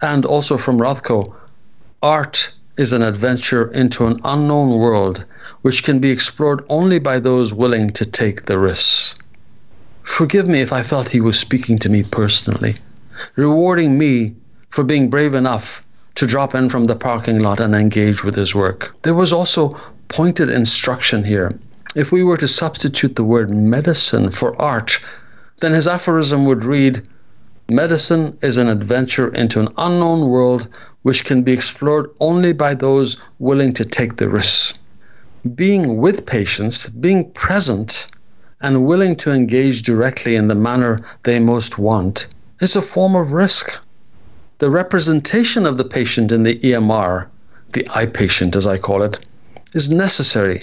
And 0.00 0.24
also 0.24 0.56
from 0.56 0.78
Rothko, 0.78 1.34
art 2.02 2.50
is 2.78 2.94
an 2.94 3.02
adventure 3.02 3.70
into 3.72 4.06
an 4.06 4.20
unknown 4.24 4.78
world 4.78 5.26
which 5.60 5.84
can 5.84 5.98
be 5.98 6.10
explored 6.10 6.64
only 6.70 6.98
by 6.98 7.20
those 7.20 7.52
willing 7.52 7.90
to 7.90 8.06
take 8.06 8.46
the 8.46 8.58
risks. 8.58 9.14
Forgive 10.02 10.48
me 10.48 10.62
if 10.62 10.72
I 10.72 10.82
felt 10.82 11.10
he 11.10 11.20
was 11.20 11.38
speaking 11.38 11.78
to 11.80 11.90
me 11.90 12.04
personally, 12.04 12.76
rewarding 13.36 13.98
me 13.98 14.34
for 14.70 14.82
being 14.82 15.10
brave 15.10 15.34
enough 15.34 15.84
to 16.22 16.26
drop 16.28 16.54
in 16.54 16.68
from 16.68 16.84
the 16.84 16.94
parking 16.94 17.40
lot 17.40 17.58
and 17.58 17.74
engage 17.74 18.22
with 18.22 18.36
his 18.36 18.54
work. 18.54 18.94
There 19.02 19.12
was 19.12 19.32
also 19.32 19.76
pointed 20.06 20.50
instruction 20.50 21.24
here 21.24 21.58
if 21.96 22.12
we 22.12 22.22
were 22.22 22.36
to 22.36 22.46
substitute 22.46 23.16
the 23.16 23.24
word 23.24 23.50
medicine 23.50 24.30
for 24.30 24.54
art, 24.62 25.00
then 25.58 25.72
his 25.72 25.88
aphorism 25.88 26.44
would 26.44 26.64
read 26.64 27.02
Medicine 27.68 28.38
is 28.40 28.56
an 28.56 28.68
adventure 28.68 29.34
into 29.34 29.58
an 29.58 29.68
unknown 29.76 30.28
world 30.28 30.68
which 31.02 31.24
can 31.24 31.42
be 31.42 31.50
explored 31.50 32.08
only 32.20 32.52
by 32.52 32.72
those 32.72 33.16
willing 33.40 33.72
to 33.72 33.84
take 33.84 34.16
the 34.16 34.28
risks. 34.28 34.74
Being 35.56 35.96
with 35.96 36.24
patients, 36.24 36.88
being 36.88 37.32
present, 37.32 38.06
and 38.60 38.86
willing 38.86 39.16
to 39.16 39.32
engage 39.32 39.82
directly 39.82 40.36
in 40.36 40.46
the 40.46 40.54
manner 40.54 41.00
they 41.24 41.40
most 41.40 41.78
want 41.78 42.28
is 42.60 42.76
a 42.76 42.80
form 42.80 43.16
of 43.16 43.32
risk. 43.32 43.81
The 44.58 44.70
representation 44.70 45.66
of 45.66 45.78
the 45.78 45.84
patient 45.84 46.32
in 46.32 46.42
the 46.42 46.58
EMR, 46.58 47.26
the 47.72 47.84
iPatient 47.84 48.54
as 48.54 48.66
I 48.66 48.78
call 48.78 49.02
it, 49.02 49.18
is 49.72 49.90
necessary 49.90 50.62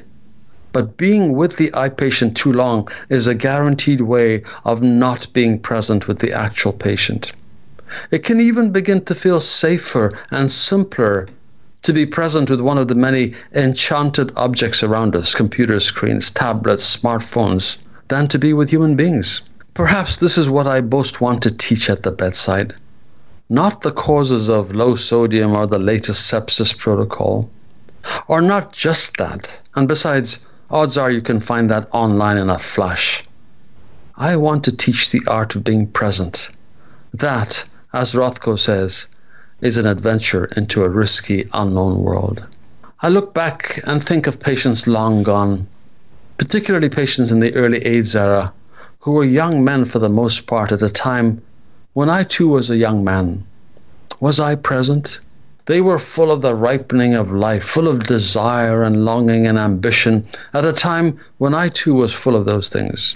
but 0.71 0.97
being 0.97 1.33
with 1.33 1.57
the 1.57 1.71
iPatient 1.71 2.35
too 2.35 2.53
long 2.53 2.87
is 3.09 3.25
a 3.25 3.33
guaranteed 3.33 4.01
way 4.01 4.43
of 4.65 4.83
not 4.83 5.25
being 5.33 5.57
present 5.57 6.07
with 6.07 6.19
the 6.19 6.31
actual 6.31 6.71
patient. 6.71 7.31
It 8.11 8.23
can 8.23 8.39
even 8.39 8.71
begin 8.71 9.03
to 9.05 9.15
feel 9.15 9.39
safer 9.39 10.11
and 10.29 10.51
simpler 10.51 11.27
to 11.81 11.91
be 11.91 12.05
present 12.05 12.51
with 12.51 12.61
one 12.61 12.77
of 12.77 12.87
the 12.87 12.93
many 12.93 13.33
enchanted 13.55 14.31
objects 14.35 14.83
around 14.83 15.15
us 15.15 15.33
computer 15.33 15.79
screens, 15.79 16.29
tablets, 16.29 16.97
smartphones 16.97 17.77
than 18.09 18.27
to 18.27 18.37
be 18.37 18.53
with 18.53 18.69
human 18.69 18.95
beings. 18.95 19.41
Perhaps 19.73 20.17
this 20.17 20.37
is 20.37 20.51
what 20.51 20.67
I 20.67 20.81
most 20.81 21.19
want 21.19 21.41
to 21.43 21.51
teach 21.51 21.89
at 21.89 22.03
the 22.03 22.11
bedside. 22.11 22.75
Not 23.51 23.81
the 23.81 23.91
causes 23.91 24.47
of 24.47 24.75
low 24.75 24.93
sodium 24.93 25.55
or 25.55 25.65
the 25.65 25.79
latest 25.79 26.31
sepsis 26.31 26.77
protocol, 26.77 27.49
or 28.27 28.41
not 28.41 28.73
just 28.73 29.17
that. 29.17 29.59
And 29.75 29.87
besides, 29.87 30.37
odds 30.69 30.97
are 30.97 31.09
you 31.09 31.21
can 31.21 31.39
find 31.39 31.67
that 31.69 31.89
online 31.91 32.37
in 32.37 32.51
a 32.51 32.59
flash. 32.59 33.23
I 34.17 34.35
want 34.35 34.63
to 34.65 34.77
teach 34.77 35.09
the 35.09 35.23
art 35.25 35.55
of 35.55 35.63
being 35.63 35.87
present. 35.87 36.49
That, 37.11 37.63
as 37.91 38.13
Rothko 38.13 38.59
says, 38.59 39.07
is 39.61 39.77
an 39.77 39.87
adventure 39.87 40.45
into 40.55 40.83
a 40.83 40.89
risky, 40.89 41.49
unknown 41.51 42.03
world. 42.03 42.45
I 43.01 43.09
look 43.09 43.33
back 43.33 43.79
and 43.87 44.03
think 44.03 44.27
of 44.27 44.39
patients 44.39 44.85
long 44.85 45.23
gone, 45.23 45.67
particularly 46.37 46.89
patients 46.89 47.31
in 47.31 47.39
the 47.39 47.55
early 47.55 47.83
AIDS 47.83 48.15
era, 48.15 48.53
who 48.99 49.13
were 49.13 49.23
young 49.23 49.63
men 49.63 49.85
for 49.85 49.97
the 49.97 50.07
most 50.07 50.45
part 50.45 50.71
at 50.71 50.83
a 50.83 50.89
time 50.89 51.41
when 51.93 52.09
I 52.09 52.23
too 52.23 52.47
was 52.47 52.69
a 52.69 52.77
young 52.77 53.03
man. 53.03 53.43
Was 54.19 54.39
I 54.39 54.55
present? 54.55 55.19
They 55.65 55.81
were 55.81 55.97
full 55.99 56.31
of 56.31 56.41
the 56.41 56.53
ripening 56.53 57.15
of 57.15 57.31
life, 57.31 57.63
full 57.63 57.87
of 57.87 58.03
desire 58.03 58.83
and 58.83 59.05
longing 59.05 59.47
and 59.47 59.57
ambition 59.57 60.25
at 60.53 60.65
a 60.65 60.73
time 60.73 61.19
when 61.39 61.53
I 61.53 61.69
too 61.69 61.93
was 61.93 62.13
full 62.13 62.35
of 62.35 62.45
those 62.45 62.69
things. 62.69 63.15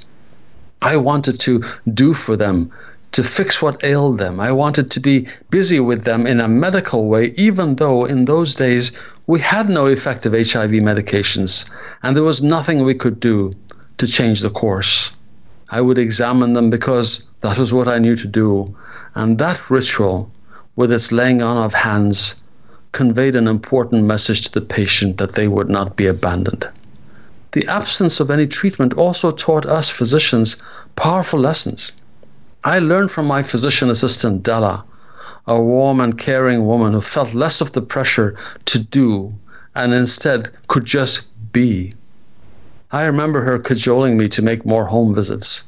I 0.82 0.98
wanted 0.98 1.40
to 1.42 1.64
do 1.94 2.14
for 2.14 2.36
them, 2.36 2.72
to 3.14 3.24
fix 3.24 3.62
what 3.62 3.84
ailed 3.84 4.18
them. 4.18 4.40
I 4.40 4.52
wanted 4.52 4.90
to 4.92 5.00
be 5.00 5.28
busy 5.52 5.80
with 5.80 6.04
them 6.04 6.26
in 6.26 6.42
a 6.42 6.48
medical 6.48 7.08
way, 7.08 7.34
even 7.38 7.76
though 7.76 8.06
in 8.06 8.26
those 8.26 8.56
days 8.56 8.92
we 9.28 9.40
had 9.40 9.70
no 9.70 9.86
effective 9.86 10.34
HIV 10.34 10.72
medications 10.82 11.70
and 12.02 12.18
there 12.18 12.24
was 12.24 12.42
nothing 12.42 12.84
we 12.84 12.96
could 12.96 13.20
do 13.20 13.52
to 14.00 14.08
change 14.08 14.42
the 14.42 14.50
course. 14.50 15.12
I 15.70 15.82
would 15.82 15.98
examine 15.98 16.54
them 16.54 16.70
because 16.70 17.24
that 17.42 17.58
was 17.58 17.74
what 17.74 17.88
I 17.88 17.98
knew 17.98 18.16
to 18.16 18.28
do. 18.28 18.76
And 19.16 19.38
that 19.40 19.70
ritual, 19.70 20.32
with 20.76 20.92
its 20.92 21.12
laying 21.12 21.42
on 21.42 21.58
of 21.58 21.74
hands, 21.74 22.36
conveyed 22.92 23.36
an 23.36 23.48
important 23.48 24.06
message 24.06 24.42
to 24.44 24.52
the 24.52 24.62
patient 24.62 25.18
that 25.18 25.34
they 25.34 25.48
would 25.48 25.70
not 25.70 25.96
be 25.96 26.06
abandoned. 26.06 26.68
The 27.54 27.68
absence 27.68 28.20
of 28.20 28.32
any 28.32 28.48
treatment 28.48 28.94
also 28.94 29.32
taught 29.32 29.66
us 29.66 29.90
physicians 29.90 30.58
powerful 30.96 31.40
lessons. 31.40 31.92
I 32.64 32.80
learned 32.80 33.12
from 33.12 33.28
my 33.28 33.44
physician 33.44 33.90
assistant, 33.90 34.44
Della, 34.44 34.84
a 35.46 35.62
warm 35.62 36.00
and 36.00 36.18
caring 36.18 36.66
woman 36.66 36.94
who 36.94 37.02
felt 37.02 37.34
less 37.34 37.62
of 37.62 37.74
the 37.74 37.82
pressure 37.82 38.36
to 38.66 38.80
do 38.80 39.34
and 39.76 39.94
instead 39.94 40.50
could 40.68 40.86
just 40.86 41.24
be. 41.52 41.94
I 42.94 43.06
remember 43.06 43.42
her 43.42 43.58
cajoling 43.58 44.18
me 44.18 44.30
to 44.30 44.44
make 44.44 44.68
more 44.68 44.86
home 44.86 45.16
visits. 45.16 45.64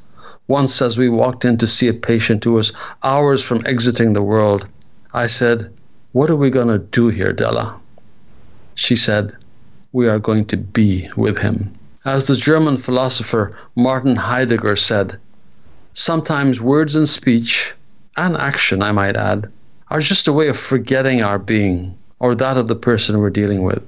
Once, 0.48 0.80
as 0.80 0.96
we 0.96 1.10
walked 1.10 1.44
in 1.44 1.58
to 1.58 1.66
see 1.66 1.88
a 1.88 1.94
patient 1.94 2.44
who 2.44 2.52
was 2.52 2.72
hours 3.02 3.42
from 3.42 3.66
exiting 3.66 4.14
the 4.14 4.22
world, 4.22 4.68
I 5.12 5.26
said, 5.26 5.74
What 6.12 6.30
are 6.30 6.36
we 6.36 6.52
going 6.52 6.68
to 6.68 6.78
do 6.78 7.08
here, 7.08 7.34
Della? 7.34 7.80
She 8.76 8.96
said, 8.96 9.34
We 9.92 10.08
are 10.08 10.20
going 10.20 10.46
to 10.46 10.58
be 10.58 11.10
with 11.16 11.40
him. 11.40 11.74
As 12.06 12.28
the 12.28 12.36
German 12.36 12.78
philosopher 12.78 13.58
Martin 13.76 14.16
Heidegger 14.16 14.76
said, 14.76 15.18
Sometimes 15.96 16.62
words 16.62 16.96
and 16.96 17.10
speech, 17.10 17.74
and 18.18 18.38
action, 18.38 18.84
I 18.84 18.92
might 18.92 19.18
add, 19.18 19.52
are 19.90 20.00
just 20.00 20.28
a 20.28 20.34
way 20.34 20.48
of 20.48 20.58
forgetting 20.58 21.24
our 21.24 21.40
being 21.40 21.98
or 22.20 22.36
that 22.36 22.56
of 22.56 22.68
the 22.68 22.76
person 22.76 23.18
we're 23.18 23.32
dealing 23.32 23.64
with. 23.64 23.84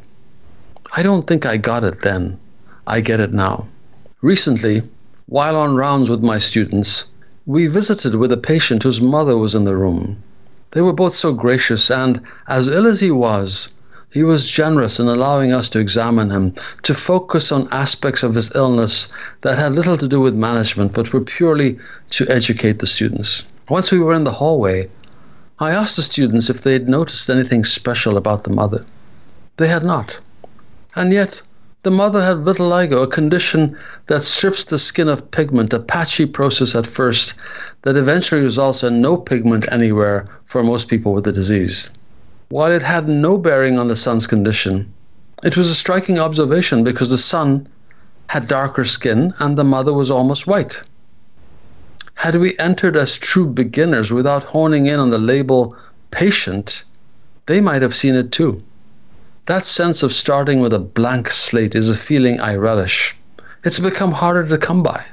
I 0.96 1.04
don't 1.04 1.28
think 1.28 1.46
I 1.46 1.58
got 1.58 1.84
it 1.84 2.02
then. 2.02 2.40
I 2.90 3.02
get 3.02 3.20
it 3.20 3.34
now. 3.34 3.68
Recently, 4.22 4.82
while 5.26 5.58
on 5.58 5.76
rounds 5.76 6.10
with 6.10 6.24
my 6.24 6.38
students, 6.38 7.04
we 7.46 7.68
visited 7.68 8.16
with 8.16 8.32
a 8.32 8.38
patient 8.38 8.84
whose 8.84 9.02
mother 9.02 9.38
was 9.38 9.54
in 9.54 9.66
the 9.66 9.76
room. 9.76 10.16
They 10.72 10.82
were 10.82 10.94
both 10.94 11.14
so 11.14 11.34
gracious, 11.34 11.92
and 11.92 12.22
as 12.48 12.68
ill 12.68 12.88
as 12.88 13.02
he 13.02 13.12
was, 13.12 13.68
he 14.10 14.24
was 14.24 14.48
generous 14.48 15.02
in 15.02 15.08
allowing 15.08 15.52
us 15.52 15.70
to 15.72 15.80
examine 15.80 16.30
him, 16.30 16.54
to 16.84 16.94
focus 16.94 17.52
on 17.52 17.68
aspects 17.74 18.24
of 18.24 18.36
his 18.36 18.56
illness 18.56 19.10
that 19.42 19.58
had 19.58 19.76
little 19.76 19.98
to 19.98 20.08
do 20.08 20.22
with 20.22 20.36
management, 20.36 20.94
but 20.94 21.12
were 21.12 21.20
purely 21.20 21.78
to 22.12 22.30
educate 22.30 22.80
the 22.80 22.88
students. 22.88 23.46
Once 23.68 23.92
we 23.92 24.00
were 24.00 24.14
in 24.14 24.24
the 24.24 24.32
hallway, 24.32 24.90
I 25.60 25.72
asked 25.72 25.98
the 25.98 26.04
students 26.04 26.50
if 26.50 26.64
they 26.64 26.72
had 26.72 26.88
noticed 26.88 27.30
anything 27.30 27.66
special 27.66 28.16
about 28.16 28.46
the 28.46 28.54
mother. 28.54 28.82
They 29.58 29.68
had 29.68 29.84
not. 29.84 30.18
And 30.96 31.12
yet, 31.12 31.42
the 31.84 31.92
mother 31.92 32.22
had 32.22 32.38
vitiligo, 32.38 33.04
a 33.04 33.08
condition 33.08 33.78
that 34.08 34.24
strips 34.24 34.66
the 34.66 34.80
skin 34.80 35.08
of 35.08 35.30
pigment, 35.32 35.74
a 35.74 35.80
patchy 35.80 36.26
process 36.26 36.76
at 36.76 36.88
first 36.88 37.34
that 37.84 37.96
eventually 37.96 38.42
results 38.42 38.84
in 38.84 39.00
no 39.00 39.16
pigment 39.16 39.66
anywhere 39.72 40.26
for 40.46 40.64
most 40.64 40.88
people 40.88 41.14
with 41.14 41.24
the 41.24 41.32
disease. 41.32 41.90
While 42.50 42.72
it 42.72 42.82
had 42.82 43.08
no 43.08 43.38
bearing 43.38 43.78
on 43.78 43.88
the 43.88 43.96
son's 43.96 44.26
condition, 44.26 44.92
it 45.44 45.56
was 45.56 45.70
a 45.70 45.76
striking 45.76 46.18
observation 46.18 46.84
because 46.84 47.10
the 47.10 47.18
son 47.18 47.68
had 48.28 48.48
darker 48.48 48.86
skin 48.86 49.34
and 49.40 49.58
the 49.58 49.64
mother 49.64 49.94
was 49.94 50.10
almost 50.10 50.48
white. 50.48 50.82
Had 52.16 52.36
we 52.36 52.58
entered 52.58 52.98
as 52.98 53.18
true 53.18 53.46
beginners 53.46 54.12
without 54.12 54.44
honing 54.44 54.88
in 54.88 55.00
on 55.00 55.12
the 55.12 55.20
label 55.20 55.76
patient, 56.10 56.84
they 57.46 57.62
might 57.62 57.84
have 57.84 57.96
seen 57.96 58.16
it 58.16 58.32
too. 58.32 58.60
That 59.48 59.66
sense 59.66 60.04
of 60.04 60.12
starting 60.12 60.60
with 60.60 60.74
a 60.74 60.80
blank 60.80 61.30
slate 61.30 61.74
is 61.74 61.90
a 61.90 61.96
feeling 61.96 62.38
I 62.42 62.56
relish. 62.56 63.16
It's 63.64 63.80
become 63.80 64.12
harder 64.12 64.46
to 64.46 64.58
come 64.58 64.84
by. 64.84 65.06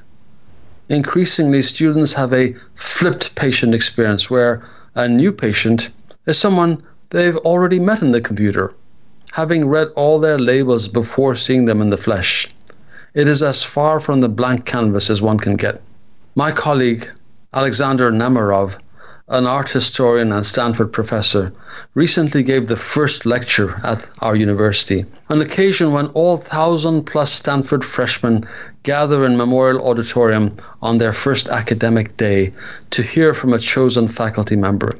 Increasingly, 0.88 1.62
students 1.62 2.14
have 2.14 2.32
a 2.32 2.56
flipped 2.74 3.36
patient 3.36 3.76
experience 3.76 4.28
where 4.28 4.60
a 4.96 5.08
new 5.08 5.30
patient 5.30 5.90
is 6.26 6.36
someone 6.36 6.82
they've 7.10 7.36
already 7.36 7.78
met 7.78 8.02
in 8.02 8.10
the 8.10 8.20
computer, 8.20 8.74
having 9.30 9.68
read 9.68 9.92
all 9.94 10.18
their 10.18 10.40
labels 10.40 10.88
before 10.88 11.36
seeing 11.36 11.66
them 11.66 11.80
in 11.80 11.90
the 11.90 11.96
flesh. 11.96 12.48
It 13.14 13.28
is 13.28 13.40
as 13.40 13.62
far 13.62 14.00
from 14.00 14.20
the 14.20 14.28
blank 14.28 14.64
canvas 14.64 15.10
as 15.10 15.22
one 15.22 15.38
can 15.38 15.54
get. 15.54 15.80
My 16.34 16.50
colleague, 16.50 17.08
Alexander 17.52 18.10
Nemerov, 18.10 18.80
an 19.28 19.46
art 19.46 19.70
historian 19.70 20.32
and 20.32 20.44
Stanford 20.44 20.92
professor, 20.92 21.50
recently 21.94 22.42
gave 22.42 22.66
the 22.66 22.76
first 22.76 23.24
lecture 23.24 23.80
at 23.82 24.06
our 24.20 24.36
university, 24.36 25.06
an 25.30 25.40
occasion 25.40 25.92
when 25.92 26.08
all 26.08 26.36
thousand 26.36 27.04
plus 27.04 27.32
Stanford 27.32 27.82
freshmen 27.82 28.46
gather 28.82 29.24
in 29.24 29.34
Memorial 29.34 29.88
Auditorium 29.88 30.54
on 30.82 30.98
their 30.98 31.14
first 31.14 31.48
academic 31.48 32.14
day 32.18 32.52
to 32.90 33.02
hear 33.02 33.32
from 33.32 33.54
a 33.54 33.58
chosen 33.58 34.08
faculty 34.08 34.56
member. 34.56 34.92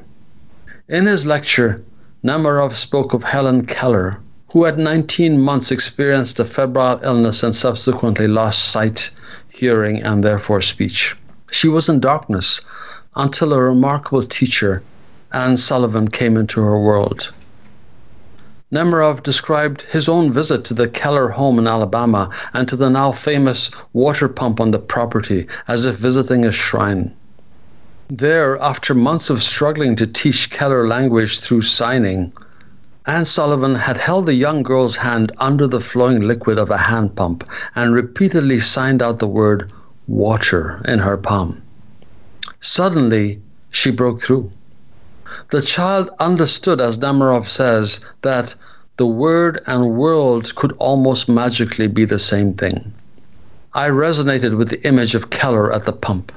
In 0.89 1.05
his 1.05 1.27
lecture, 1.27 1.83
Nemerov 2.23 2.75
spoke 2.75 3.13
of 3.13 3.23
Helen 3.23 3.67
Keller, 3.67 4.19
who 4.49 4.65
at 4.65 4.79
19 4.79 5.39
months 5.39 5.69
experienced 5.69 6.39
a 6.39 6.45
febrile 6.45 6.99
illness 7.03 7.43
and 7.43 7.53
subsequently 7.53 8.27
lost 8.27 8.71
sight, 8.71 9.11
hearing, 9.49 10.01
and 10.01 10.23
therefore 10.23 10.61
speech. 10.61 11.15
She 11.51 11.67
was 11.67 11.87
in 11.87 11.99
darkness 11.99 12.61
until 13.15 13.53
a 13.53 13.61
remarkable 13.61 14.23
teacher, 14.23 14.83
Anne 15.31 15.57
Sullivan, 15.57 16.07
came 16.07 16.37
into 16.37 16.61
her 16.61 16.79
world. 16.79 17.31
Nemerov 18.71 19.23
described 19.23 19.83
his 19.83 20.09
own 20.09 20.31
visit 20.31 20.65
to 20.65 20.73
the 20.73 20.87
Keller 20.87 21.29
home 21.29 21.59
in 21.59 21.67
Alabama 21.67 22.29
and 22.53 22.67
to 22.67 22.75
the 22.75 22.89
now 22.89 23.11
famous 23.11 23.71
water 23.93 24.27
pump 24.27 24.59
on 24.59 24.71
the 24.71 24.79
property 24.79 25.47
as 25.67 25.85
if 25.85 25.95
visiting 25.95 26.43
a 26.43 26.51
shrine. 26.51 27.13
There, 28.09 28.61
after 28.61 28.93
months 28.93 29.29
of 29.29 29.41
struggling 29.41 29.95
to 29.95 30.05
teach 30.05 30.49
Keller 30.49 30.87
language 30.87 31.39
through 31.39 31.61
signing, 31.61 32.33
Anne 33.05 33.25
Sullivan 33.25 33.75
had 33.75 33.97
held 33.97 34.25
the 34.25 34.33
young 34.33 34.63
girl's 34.63 34.95
hand 34.95 35.31
under 35.37 35.67
the 35.67 35.79
flowing 35.79 36.21
liquid 36.21 36.57
of 36.57 36.71
a 36.71 36.77
hand 36.77 37.15
pump 37.15 37.47
and 37.75 37.93
repeatedly 37.93 38.59
signed 38.59 39.01
out 39.01 39.19
the 39.19 39.27
word 39.27 39.71
water 40.07 40.81
in 40.87 40.99
her 40.99 41.17
palm. 41.17 41.61
Suddenly, 42.65 43.39
she 43.69 43.91
broke 43.91 44.19
through. 44.19 44.49
The 45.51 45.61
child 45.61 46.09
understood, 46.19 46.81
as 46.81 46.97
Nemerov 46.97 47.47
says, 47.47 47.99
that 48.23 48.55
the 48.97 49.05
word 49.05 49.61
and 49.67 49.95
world 49.95 50.55
could 50.55 50.71
almost 50.79 51.29
magically 51.29 51.87
be 51.87 52.05
the 52.05 52.19
same 52.19 52.53
thing. 52.53 52.93
I 53.73 53.89
resonated 53.89 54.57
with 54.57 54.69
the 54.69 54.85
image 54.87 55.13
of 55.15 55.29
Keller 55.29 55.71
at 55.71 55.85
the 55.85 55.93
pump 55.93 56.31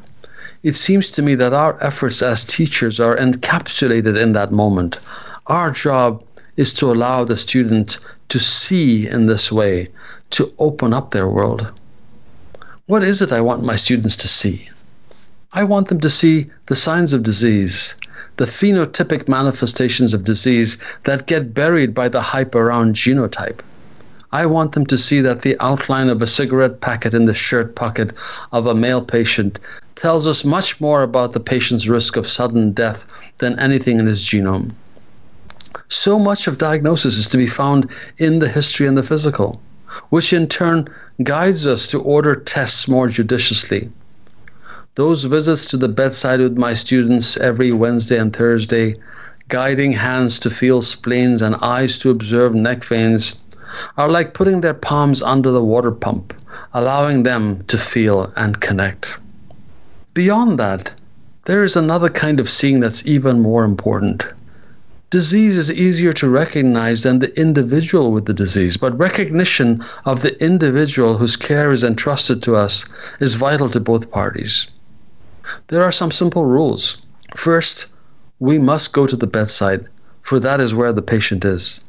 it 0.63 0.75
seems 0.75 1.11
to 1.13 1.23
me 1.23 1.35
that 1.37 1.53
our 1.53 1.83
efforts 1.83 2.21
as 2.21 2.45
teachers 2.45 2.99
are 2.99 3.17
encapsulated 3.17 4.21
in 4.21 4.33
that 4.33 4.51
moment. 4.51 4.99
Our 5.47 5.71
job 5.71 6.25
is 6.57 6.75
to 6.75 6.91
allow 6.91 7.25
the 7.25 7.37
student 7.37 7.99
to 8.31 8.41
see 8.41 9.09
in 9.09 9.27
this 9.27 9.53
way, 9.53 9.87
to 10.31 10.53
open 10.59 10.93
up 10.93 11.13
their 11.13 11.29
world. 11.29 11.73
What 12.87 13.05
is 13.05 13.23
it 13.23 13.33
I 13.33 13.41
want 13.41 13.63
my 13.63 13.77
students 13.77 14.17
to 14.17 14.29
see? 14.29 14.69
I 15.55 15.65
want 15.65 15.89
them 15.89 15.99
to 16.01 16.11
see 16.11 16.47
the 16.67 16.77
signs 16.77 17.15
of 17.15 17.23
disease, 17.23 17.95
the 18.37 18.45
phenotypic 18.45 19.29
manifestations 19.29 20.13
of 20.13 20.25
disease 20.25 20.77
that 21.05 21.27
get 21.27 21.55
buried 21.55 21.95
by 21.95 22.11
the 22.11 22.21
hype 22.21 22.55
around 22.55 22.97
genotype. 22.97 23.61
I 24.31 24.45
want 24.45 24.73
them 24.73 24.85
to 24.85 24.99
see 24.99 25.23
that 25.23 25.41
the 25.41 25.57
outline 25.59 26.11
of 26.11 26.21
a 26.21 26.27
cigarette 26.27 26.83
packet 26.83 27.15
in 27.15 27.25
the 27.25 27.35
shirt 27.35 27.75
pocket 27.75 28.13
of 28.53 28.67
a 28.67 28.75
male 28.75 29.01
patient 29.01 29.59
tells 29.95 30.27
us 30.27 30.45
much 30.45 30.83
more 30.83 31.03
about 31.03 31.33
the 31.33 31.41
patient's 31.41 31.89
risk 31.89 32.17
of 32.17 32.29
sudden 32.29 32.73
death 32.73 33.07
than 33.39 33.59
anything 33.59 33.99
in 33.99 34.07
his 34.07 34.23
genome. 34.23 34.73
So 35.89 36.19
much 36.19 36.47
of 36.47 36.59
diagnosis 36.59 37.17
is 37.17 37.27
to 37.29 37.39
be 37.39 37.47
found 37.47 37.91
in 38.19 38.41
the 38.41 38.49
history 38.49 38.87
and 38.87 38.99
the 38.99 39.03
physical, 39.03 39.63
which 40.11 40.35
in 40.35 40.47
turn 40.47 40.89
guides 41.23 41.67
us 41.67 41.89
to 41.89 42.03
order 42.03 42.37
tests 42.37 42.87
more 42.87 43.09
judiciously. 43.09 43.89
Those 44.99 45.23
visits 45.23 45.67
to 45.67 45.77
the 45.77 45.89
bedside 45.89 46.41
with 46.41 46.59
my 46.59 46.75
students 46.75 47.37
every 47.37 47.71
Wednesday 47.71 48.19
and 48.19 48.35
Thursday, 48.35 48.95
guiding 49.47 49.93
hands 49.93 50.41
to 50.41 50.51
feel 50.51 50.83
spleens 50.83 51.41
and 51.41 51.55
eyes 51.63 52.01
to 52.01 52.11
observe 52.11 52.53
neck 52.53 52.83
veins, 52.83 53.37
are 53.97 54.09
like 54.09 54.35
putting 54.35 54.61
their 54.61 54.75
palms 54.75 55.23
under 55.23 55.53
the 55.53 55.63
water 55.63 55.93
pump, 55.93 56.35
allowing 56.75 57.23
them 57.23 57.63
to 57.69 57.79
feel 57.79 58.33
and 58.35 58.61
connect. 58.61 59.19
Beyond 60.15 60.59
that, 60.59 60.93
there 61.45 61.63
is 61.63 61.77
another 61.77 62.09
kind 62.09 62.41
of 62.41 62.51
seeing 62.51 62.81
that's 62.81 63.07
even 63.07 63.39
more 63.39 63.63
important. 63.63 64.25
Disease 65.11 65.57
is 65.57 65.71
easier 65.71 66.13
to 66.15 66.29
recognize 66.29 67.05
than 67.05 67.21
the 67.21 67.33
individual 67.39 68.11
with 68.11 68.25
the 68.25 68.35
disease, 68.35 68.77
but 68.77 68.99
recognition 68.99 69.81
of 70.07 70.23
the 70.23 70.37
individual 70.43 71.19
whose 71.19 71.37
care 71.37 71.71
is 71.71 71.85
entrusted 71.85 72.43
to 72.43 72.57
us 72.57 72.85
is 73.21 73.37
vital 73.37 73.71
to 73.71 73.79
both 73.79 74.11
parties. 74.11 74.67
There 75.69 75.83
are 75.83 75.93
some 75.93 76.11
simple 76.11 76.45
rules. 76.45 76.97
First, 77.35 77.87
we 78.39 78.59
must 78.59 78.93
go 78.93 79.07
to 79.07 79.17
the 79.17 79.27
bedside, 79.27 79.87
for 80.23 80.39
that 80.41 80.61
is 80.61 80.75
where 80.75 80.93
the 80.93 81.03
patient 81.03 81.45
is. 81.45 81.81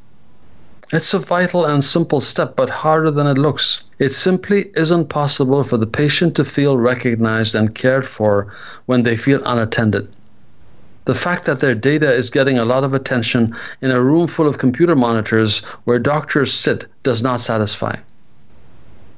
It's 0.91 1.13
a 1.13 1.19
vital 1.19 1.65
and 1.65 1.84
simple 1.84 2.19
step, 2.19 2.56
but 2.56 2.69
harder 2.69 3.12
than 3.12 3.28
it 3.28 3.38
looks. 3.38 3.82
It 4.00 4.12
simply 4.12 4.72
isn't 4.76 5.10
possible 5.10 5.63
for 5.63 5.78
the 5.78 5.86
patient 5.86 6.36
to 6.36 6.43
feel 6.43 6.78
recognized 6.78 7.54
and 7.54 7.76
cared 7.76 8.08
for 8.08 8.48
when 8.88 9.04
they 9.04 9.15
feel 9.15 9.41
unattended. 9.45 10.08
The 11.06 11.13
fact 11.13 11.45
that 11.45 11.60
their 11.60 11.76
data 11.76 12.12
is 12.12 12.30
getting 12.30 12.58
a 12.58 12.65
lot 12.65 12.84
of 12.84 12.93
attention 12.93 13.56
in 13.82 13.91
a 13.91 14.02
room 14.02 14.28
full 14.28 14.48
of 14.48 14.58
computer 14.58 14.95
monitors 14.95 15.60
where 15.84 16.00
doctors 16.00 16.52
sit 16.52 16.86
does 17.04 17.22
not 17.22 17.39
satisfy. 17.39 17.95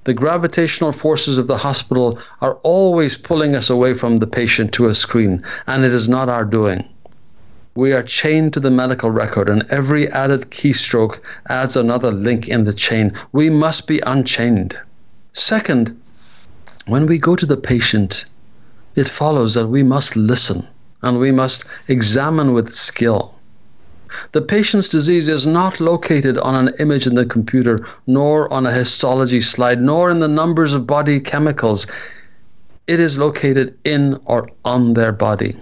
The 0.04 0.14
gravitational 0.16 0.94
forces 0.94 1.38
of 1.38 1.46
the 1.46 1.58
hospital 1.58 2.18
are 2.42 2.56
always 2.64 3.16
pulling 3.16 3.56
us 3.56 3.70
away 3.70 3.94
from 3.94 4.18
the 4.18 4.26
patient 4.26 4.72
to 4.74 4.88
a 4.88 4.96
screen, 4.96 5.44
and 5.68 5.86
it 5.86 5.94
is 5.94 6.10
not 6.10 6.28
our 6.28 6.44
doing. 6.44 6.90
We 7.76 7.94
are 7.94 8.02
chained 8.02 8.54
to 8.54 8.60
the 8.60 8.72
medical 8.72 9.12
record, 9.12 9.48
and 9.48 9.64
every 9.70 10.08
added 10.10 10.50
keystroke 10.50 11.20
adds 11.50 11.78
another 11.78 12.12
link 12.12 12.48
in 12.48 12.64
the 12.64 12.74
chain. 12.74 13.14
We 13.32 13.52
must 13.52 13.86
be 13.86 14.00
unchained. 14.00 14.76
Second, 15.34 15.96
when 16.88 17.06
we 17.06 17.20
go 17.20 17.36
to 17.36 17.46
the 17.46 17.56
patient, 17.56 18.26
it 18.96 19.08
follows 19.08 19.54
that 19.54 19.68
we 19.68 19.84
must 19.84 20.16
listen 20.16 20.68
and 21.04 21.20
we 21.20 21.32
must 21.32 21.66
examine 21.88 22.54
with 22.54 22.76
skill. 22.76 23.36
The 24.34 24.41
patient's 24.41 24.89
disease 24.89 25.28
is 25.28 25.47
not 25.47 25.80
located 25.80 26.38
on 26.39 26.56
an 26.56 26.74
image 26.80 27.08
in 27.08 27.15
the 27.15 27.26
computer, 27.26 27.80
nor 28.08 28.52
on 28.54 28.65
a 28.65 28.71
histology 28.71 29.41
slide, 29.41 29.82
nor 29.82 30.10
in 30.10 30.19
the 30.19 30.28
numbers 30.28 30.74
of 30.74 30.86
body 30.86 31.19
chemicals. 31.19 31.88
It 32.88 33.00
is 33.00 33.17
located 33.17 33.78
in 33.84 34.19
or 34.26 34.50
on 34.65 34.93
their 34.93 35.12
body. 35.12 35.56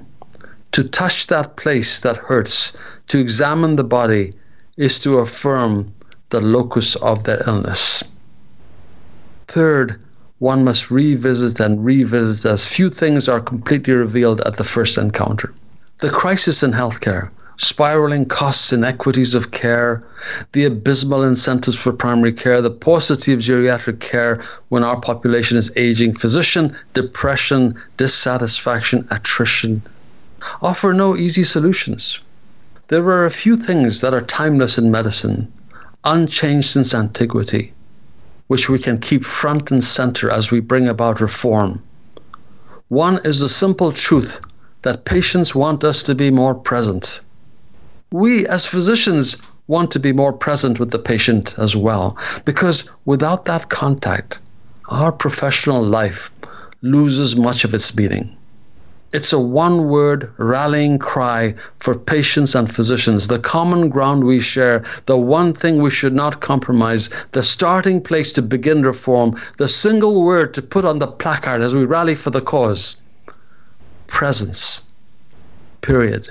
To 0.71 0.83
touch 0.83 1.27
that 1.27 1.57
place 1.57 1.99
that 1.99 2.17
hurts, 2.17 2.73
to 3.09 3.19
examine 3.19 3.75
the 3.75 3.83
body, 3.83 4.31
is 4.77 4.99
to 5.01 5.19
affirm 5.19 5.93
the 6.29 6.41
locus 6.41 6.95
of 6.97 7.23
their 7.23 7.41
illness. 7.47 8.03
Third, 9.47 10.03
one 10.39 10.63
must 10.63 10.89
revisit 10.89 11.59
and 11.59 11.83
revisit 11.83 12.49
as 12.49 12.65
few 12.65 12.89
things 12.89 13.27
are 13.27 13.41
completely 13.41 13.93
revealed 13.93 14.41
at 14.41 14.57
the 14.57 14.63
first 14.63 14.97
encounter. 14.97 15.53
The 15.99 16.09
crisis 16.09 16.63
in 16.63 16.71
healthcare, 16.71 17.29
spiraling 17.61 18.25
costs, 18.25 18.71
inequities 18.71 19.35
of 19.35 19.51
care, 19.51 20.01
the 20.53 20.63
abysmal 20.63 21.23
incentives 21.23 21.75
for 21.75 21.91
primary 21.91 22.31
care, 22.31 22.61
the 22.61 22.71
paucity 22.71 23.33
of 23.33 23.41
geriatric 23.41 23.99
care 23.99 24.41
when 24.69 24.81
our 24.81 24.97
population 25.01 25.57
is 25.57 25.69
aging, 25.75 26.15
physician 26.15 26.73
depression, 26.93 27.75
dissatisfaction, 27.97 29.05
attrition, 29.11 29.81
offer 30.61 30.93
no 30.93 31.17
easy 31.17 31.43
solutions. 31.43 32.19
There 32.87 33.03
are 33.03 33.25
a 33.25 33.31
few 33.31 33.57
things 33.57 33.99
that 33.99 34.13
are 34.13 34.21
timeless 34.21 34.77
in 34.77 34.89
medicine, 34.89 35.51
unchanged 36.05 36.69
since 36.69 36.93
antiquity, 36.93 37.73
which 38.47 38.69
we 38.69 38.79
can 38.79 38.97
keep 38.97 39.25
front 39.25 39.69
and 39.69 39.83
center 39.83 40.29
as 40.29 40.49
we 40.49 40.61
bring 40.61 40.87
about 40.87 41.19
reform. 41.19 41.83
One 42.87 43.19
is 43.25 43.41
the 43.41 43.49
simple 43.49 43.91
truth 43.91 44.39
that 44.83 45.03
patients 45.03 45.53
want 45.53 45.83
us 45.83 46.03
to 46.03 46.15
be 46.15 46.31
more 46.31 46.55
present 46.55 47.19
we 48.11 48.47
as 48.47 48.65
physicians 48.65 49.37
want 49.67 49.91
to 49.91 49.99
be 49.99 50.11
more 50.11 50.33
present 50.33 50.79
with 50.79 50.89
the 50.89 50.97
patient 50.97 51.53
as 51.59 51.75
well, 51.75 52.17
because 52.43 52.89
without 53.05 53.45
that 53.45 53.69
contact, 53.69 54.39
our 54.89 55.11
professional 55.11 55.83
life 55.83 56.31
loses 56.81 57.35
much 57.35 57.63
of 57.63 57.73
its 57.73 57.95
meaning. 57.95 58.35
It's 59.11 59.33
a 59.33 59.39
one 59.39 59.89
word 59.89 60.31
rallying 60.37 60.99
cry 60.99 61.55
for 61.79 61.95
patients 61.95 62.55
and 62.55 62.73
physicians, 62.73 63.27
the 63.27 63.39
common 63.39 63.89
ground 63.89 64.23
we 64.23 64.39
share, 64.39 64.83
the 65.07 65.17
one 65.17 65.53
thing 65.53 65.81
we 65.81 65.89
should 65.89 66.13
not 66.13 66.41
compromise, 66.41 67.09
the 67.31 67.43
starting 67.43 68.01
place 68.01 68.31
to 68.33 68.41
begin 68.41 68.83
reform, 68.83 69.35
the 69.57 69.67
single 69.67 70.23
word 70.23 70.53
to 70.53 70.61
put 70.61 70.85
on 70.85 70.99
the 70.99 71.07
placard 71.07 71.61
as 71.61 71.75
we 71.75 71.85
rally 71.85 72.15
for 72.15 72.29
the 72.29 72.41
cause 72.41 73.01
presence. 74.07 74.83
Period. 75.81 76.29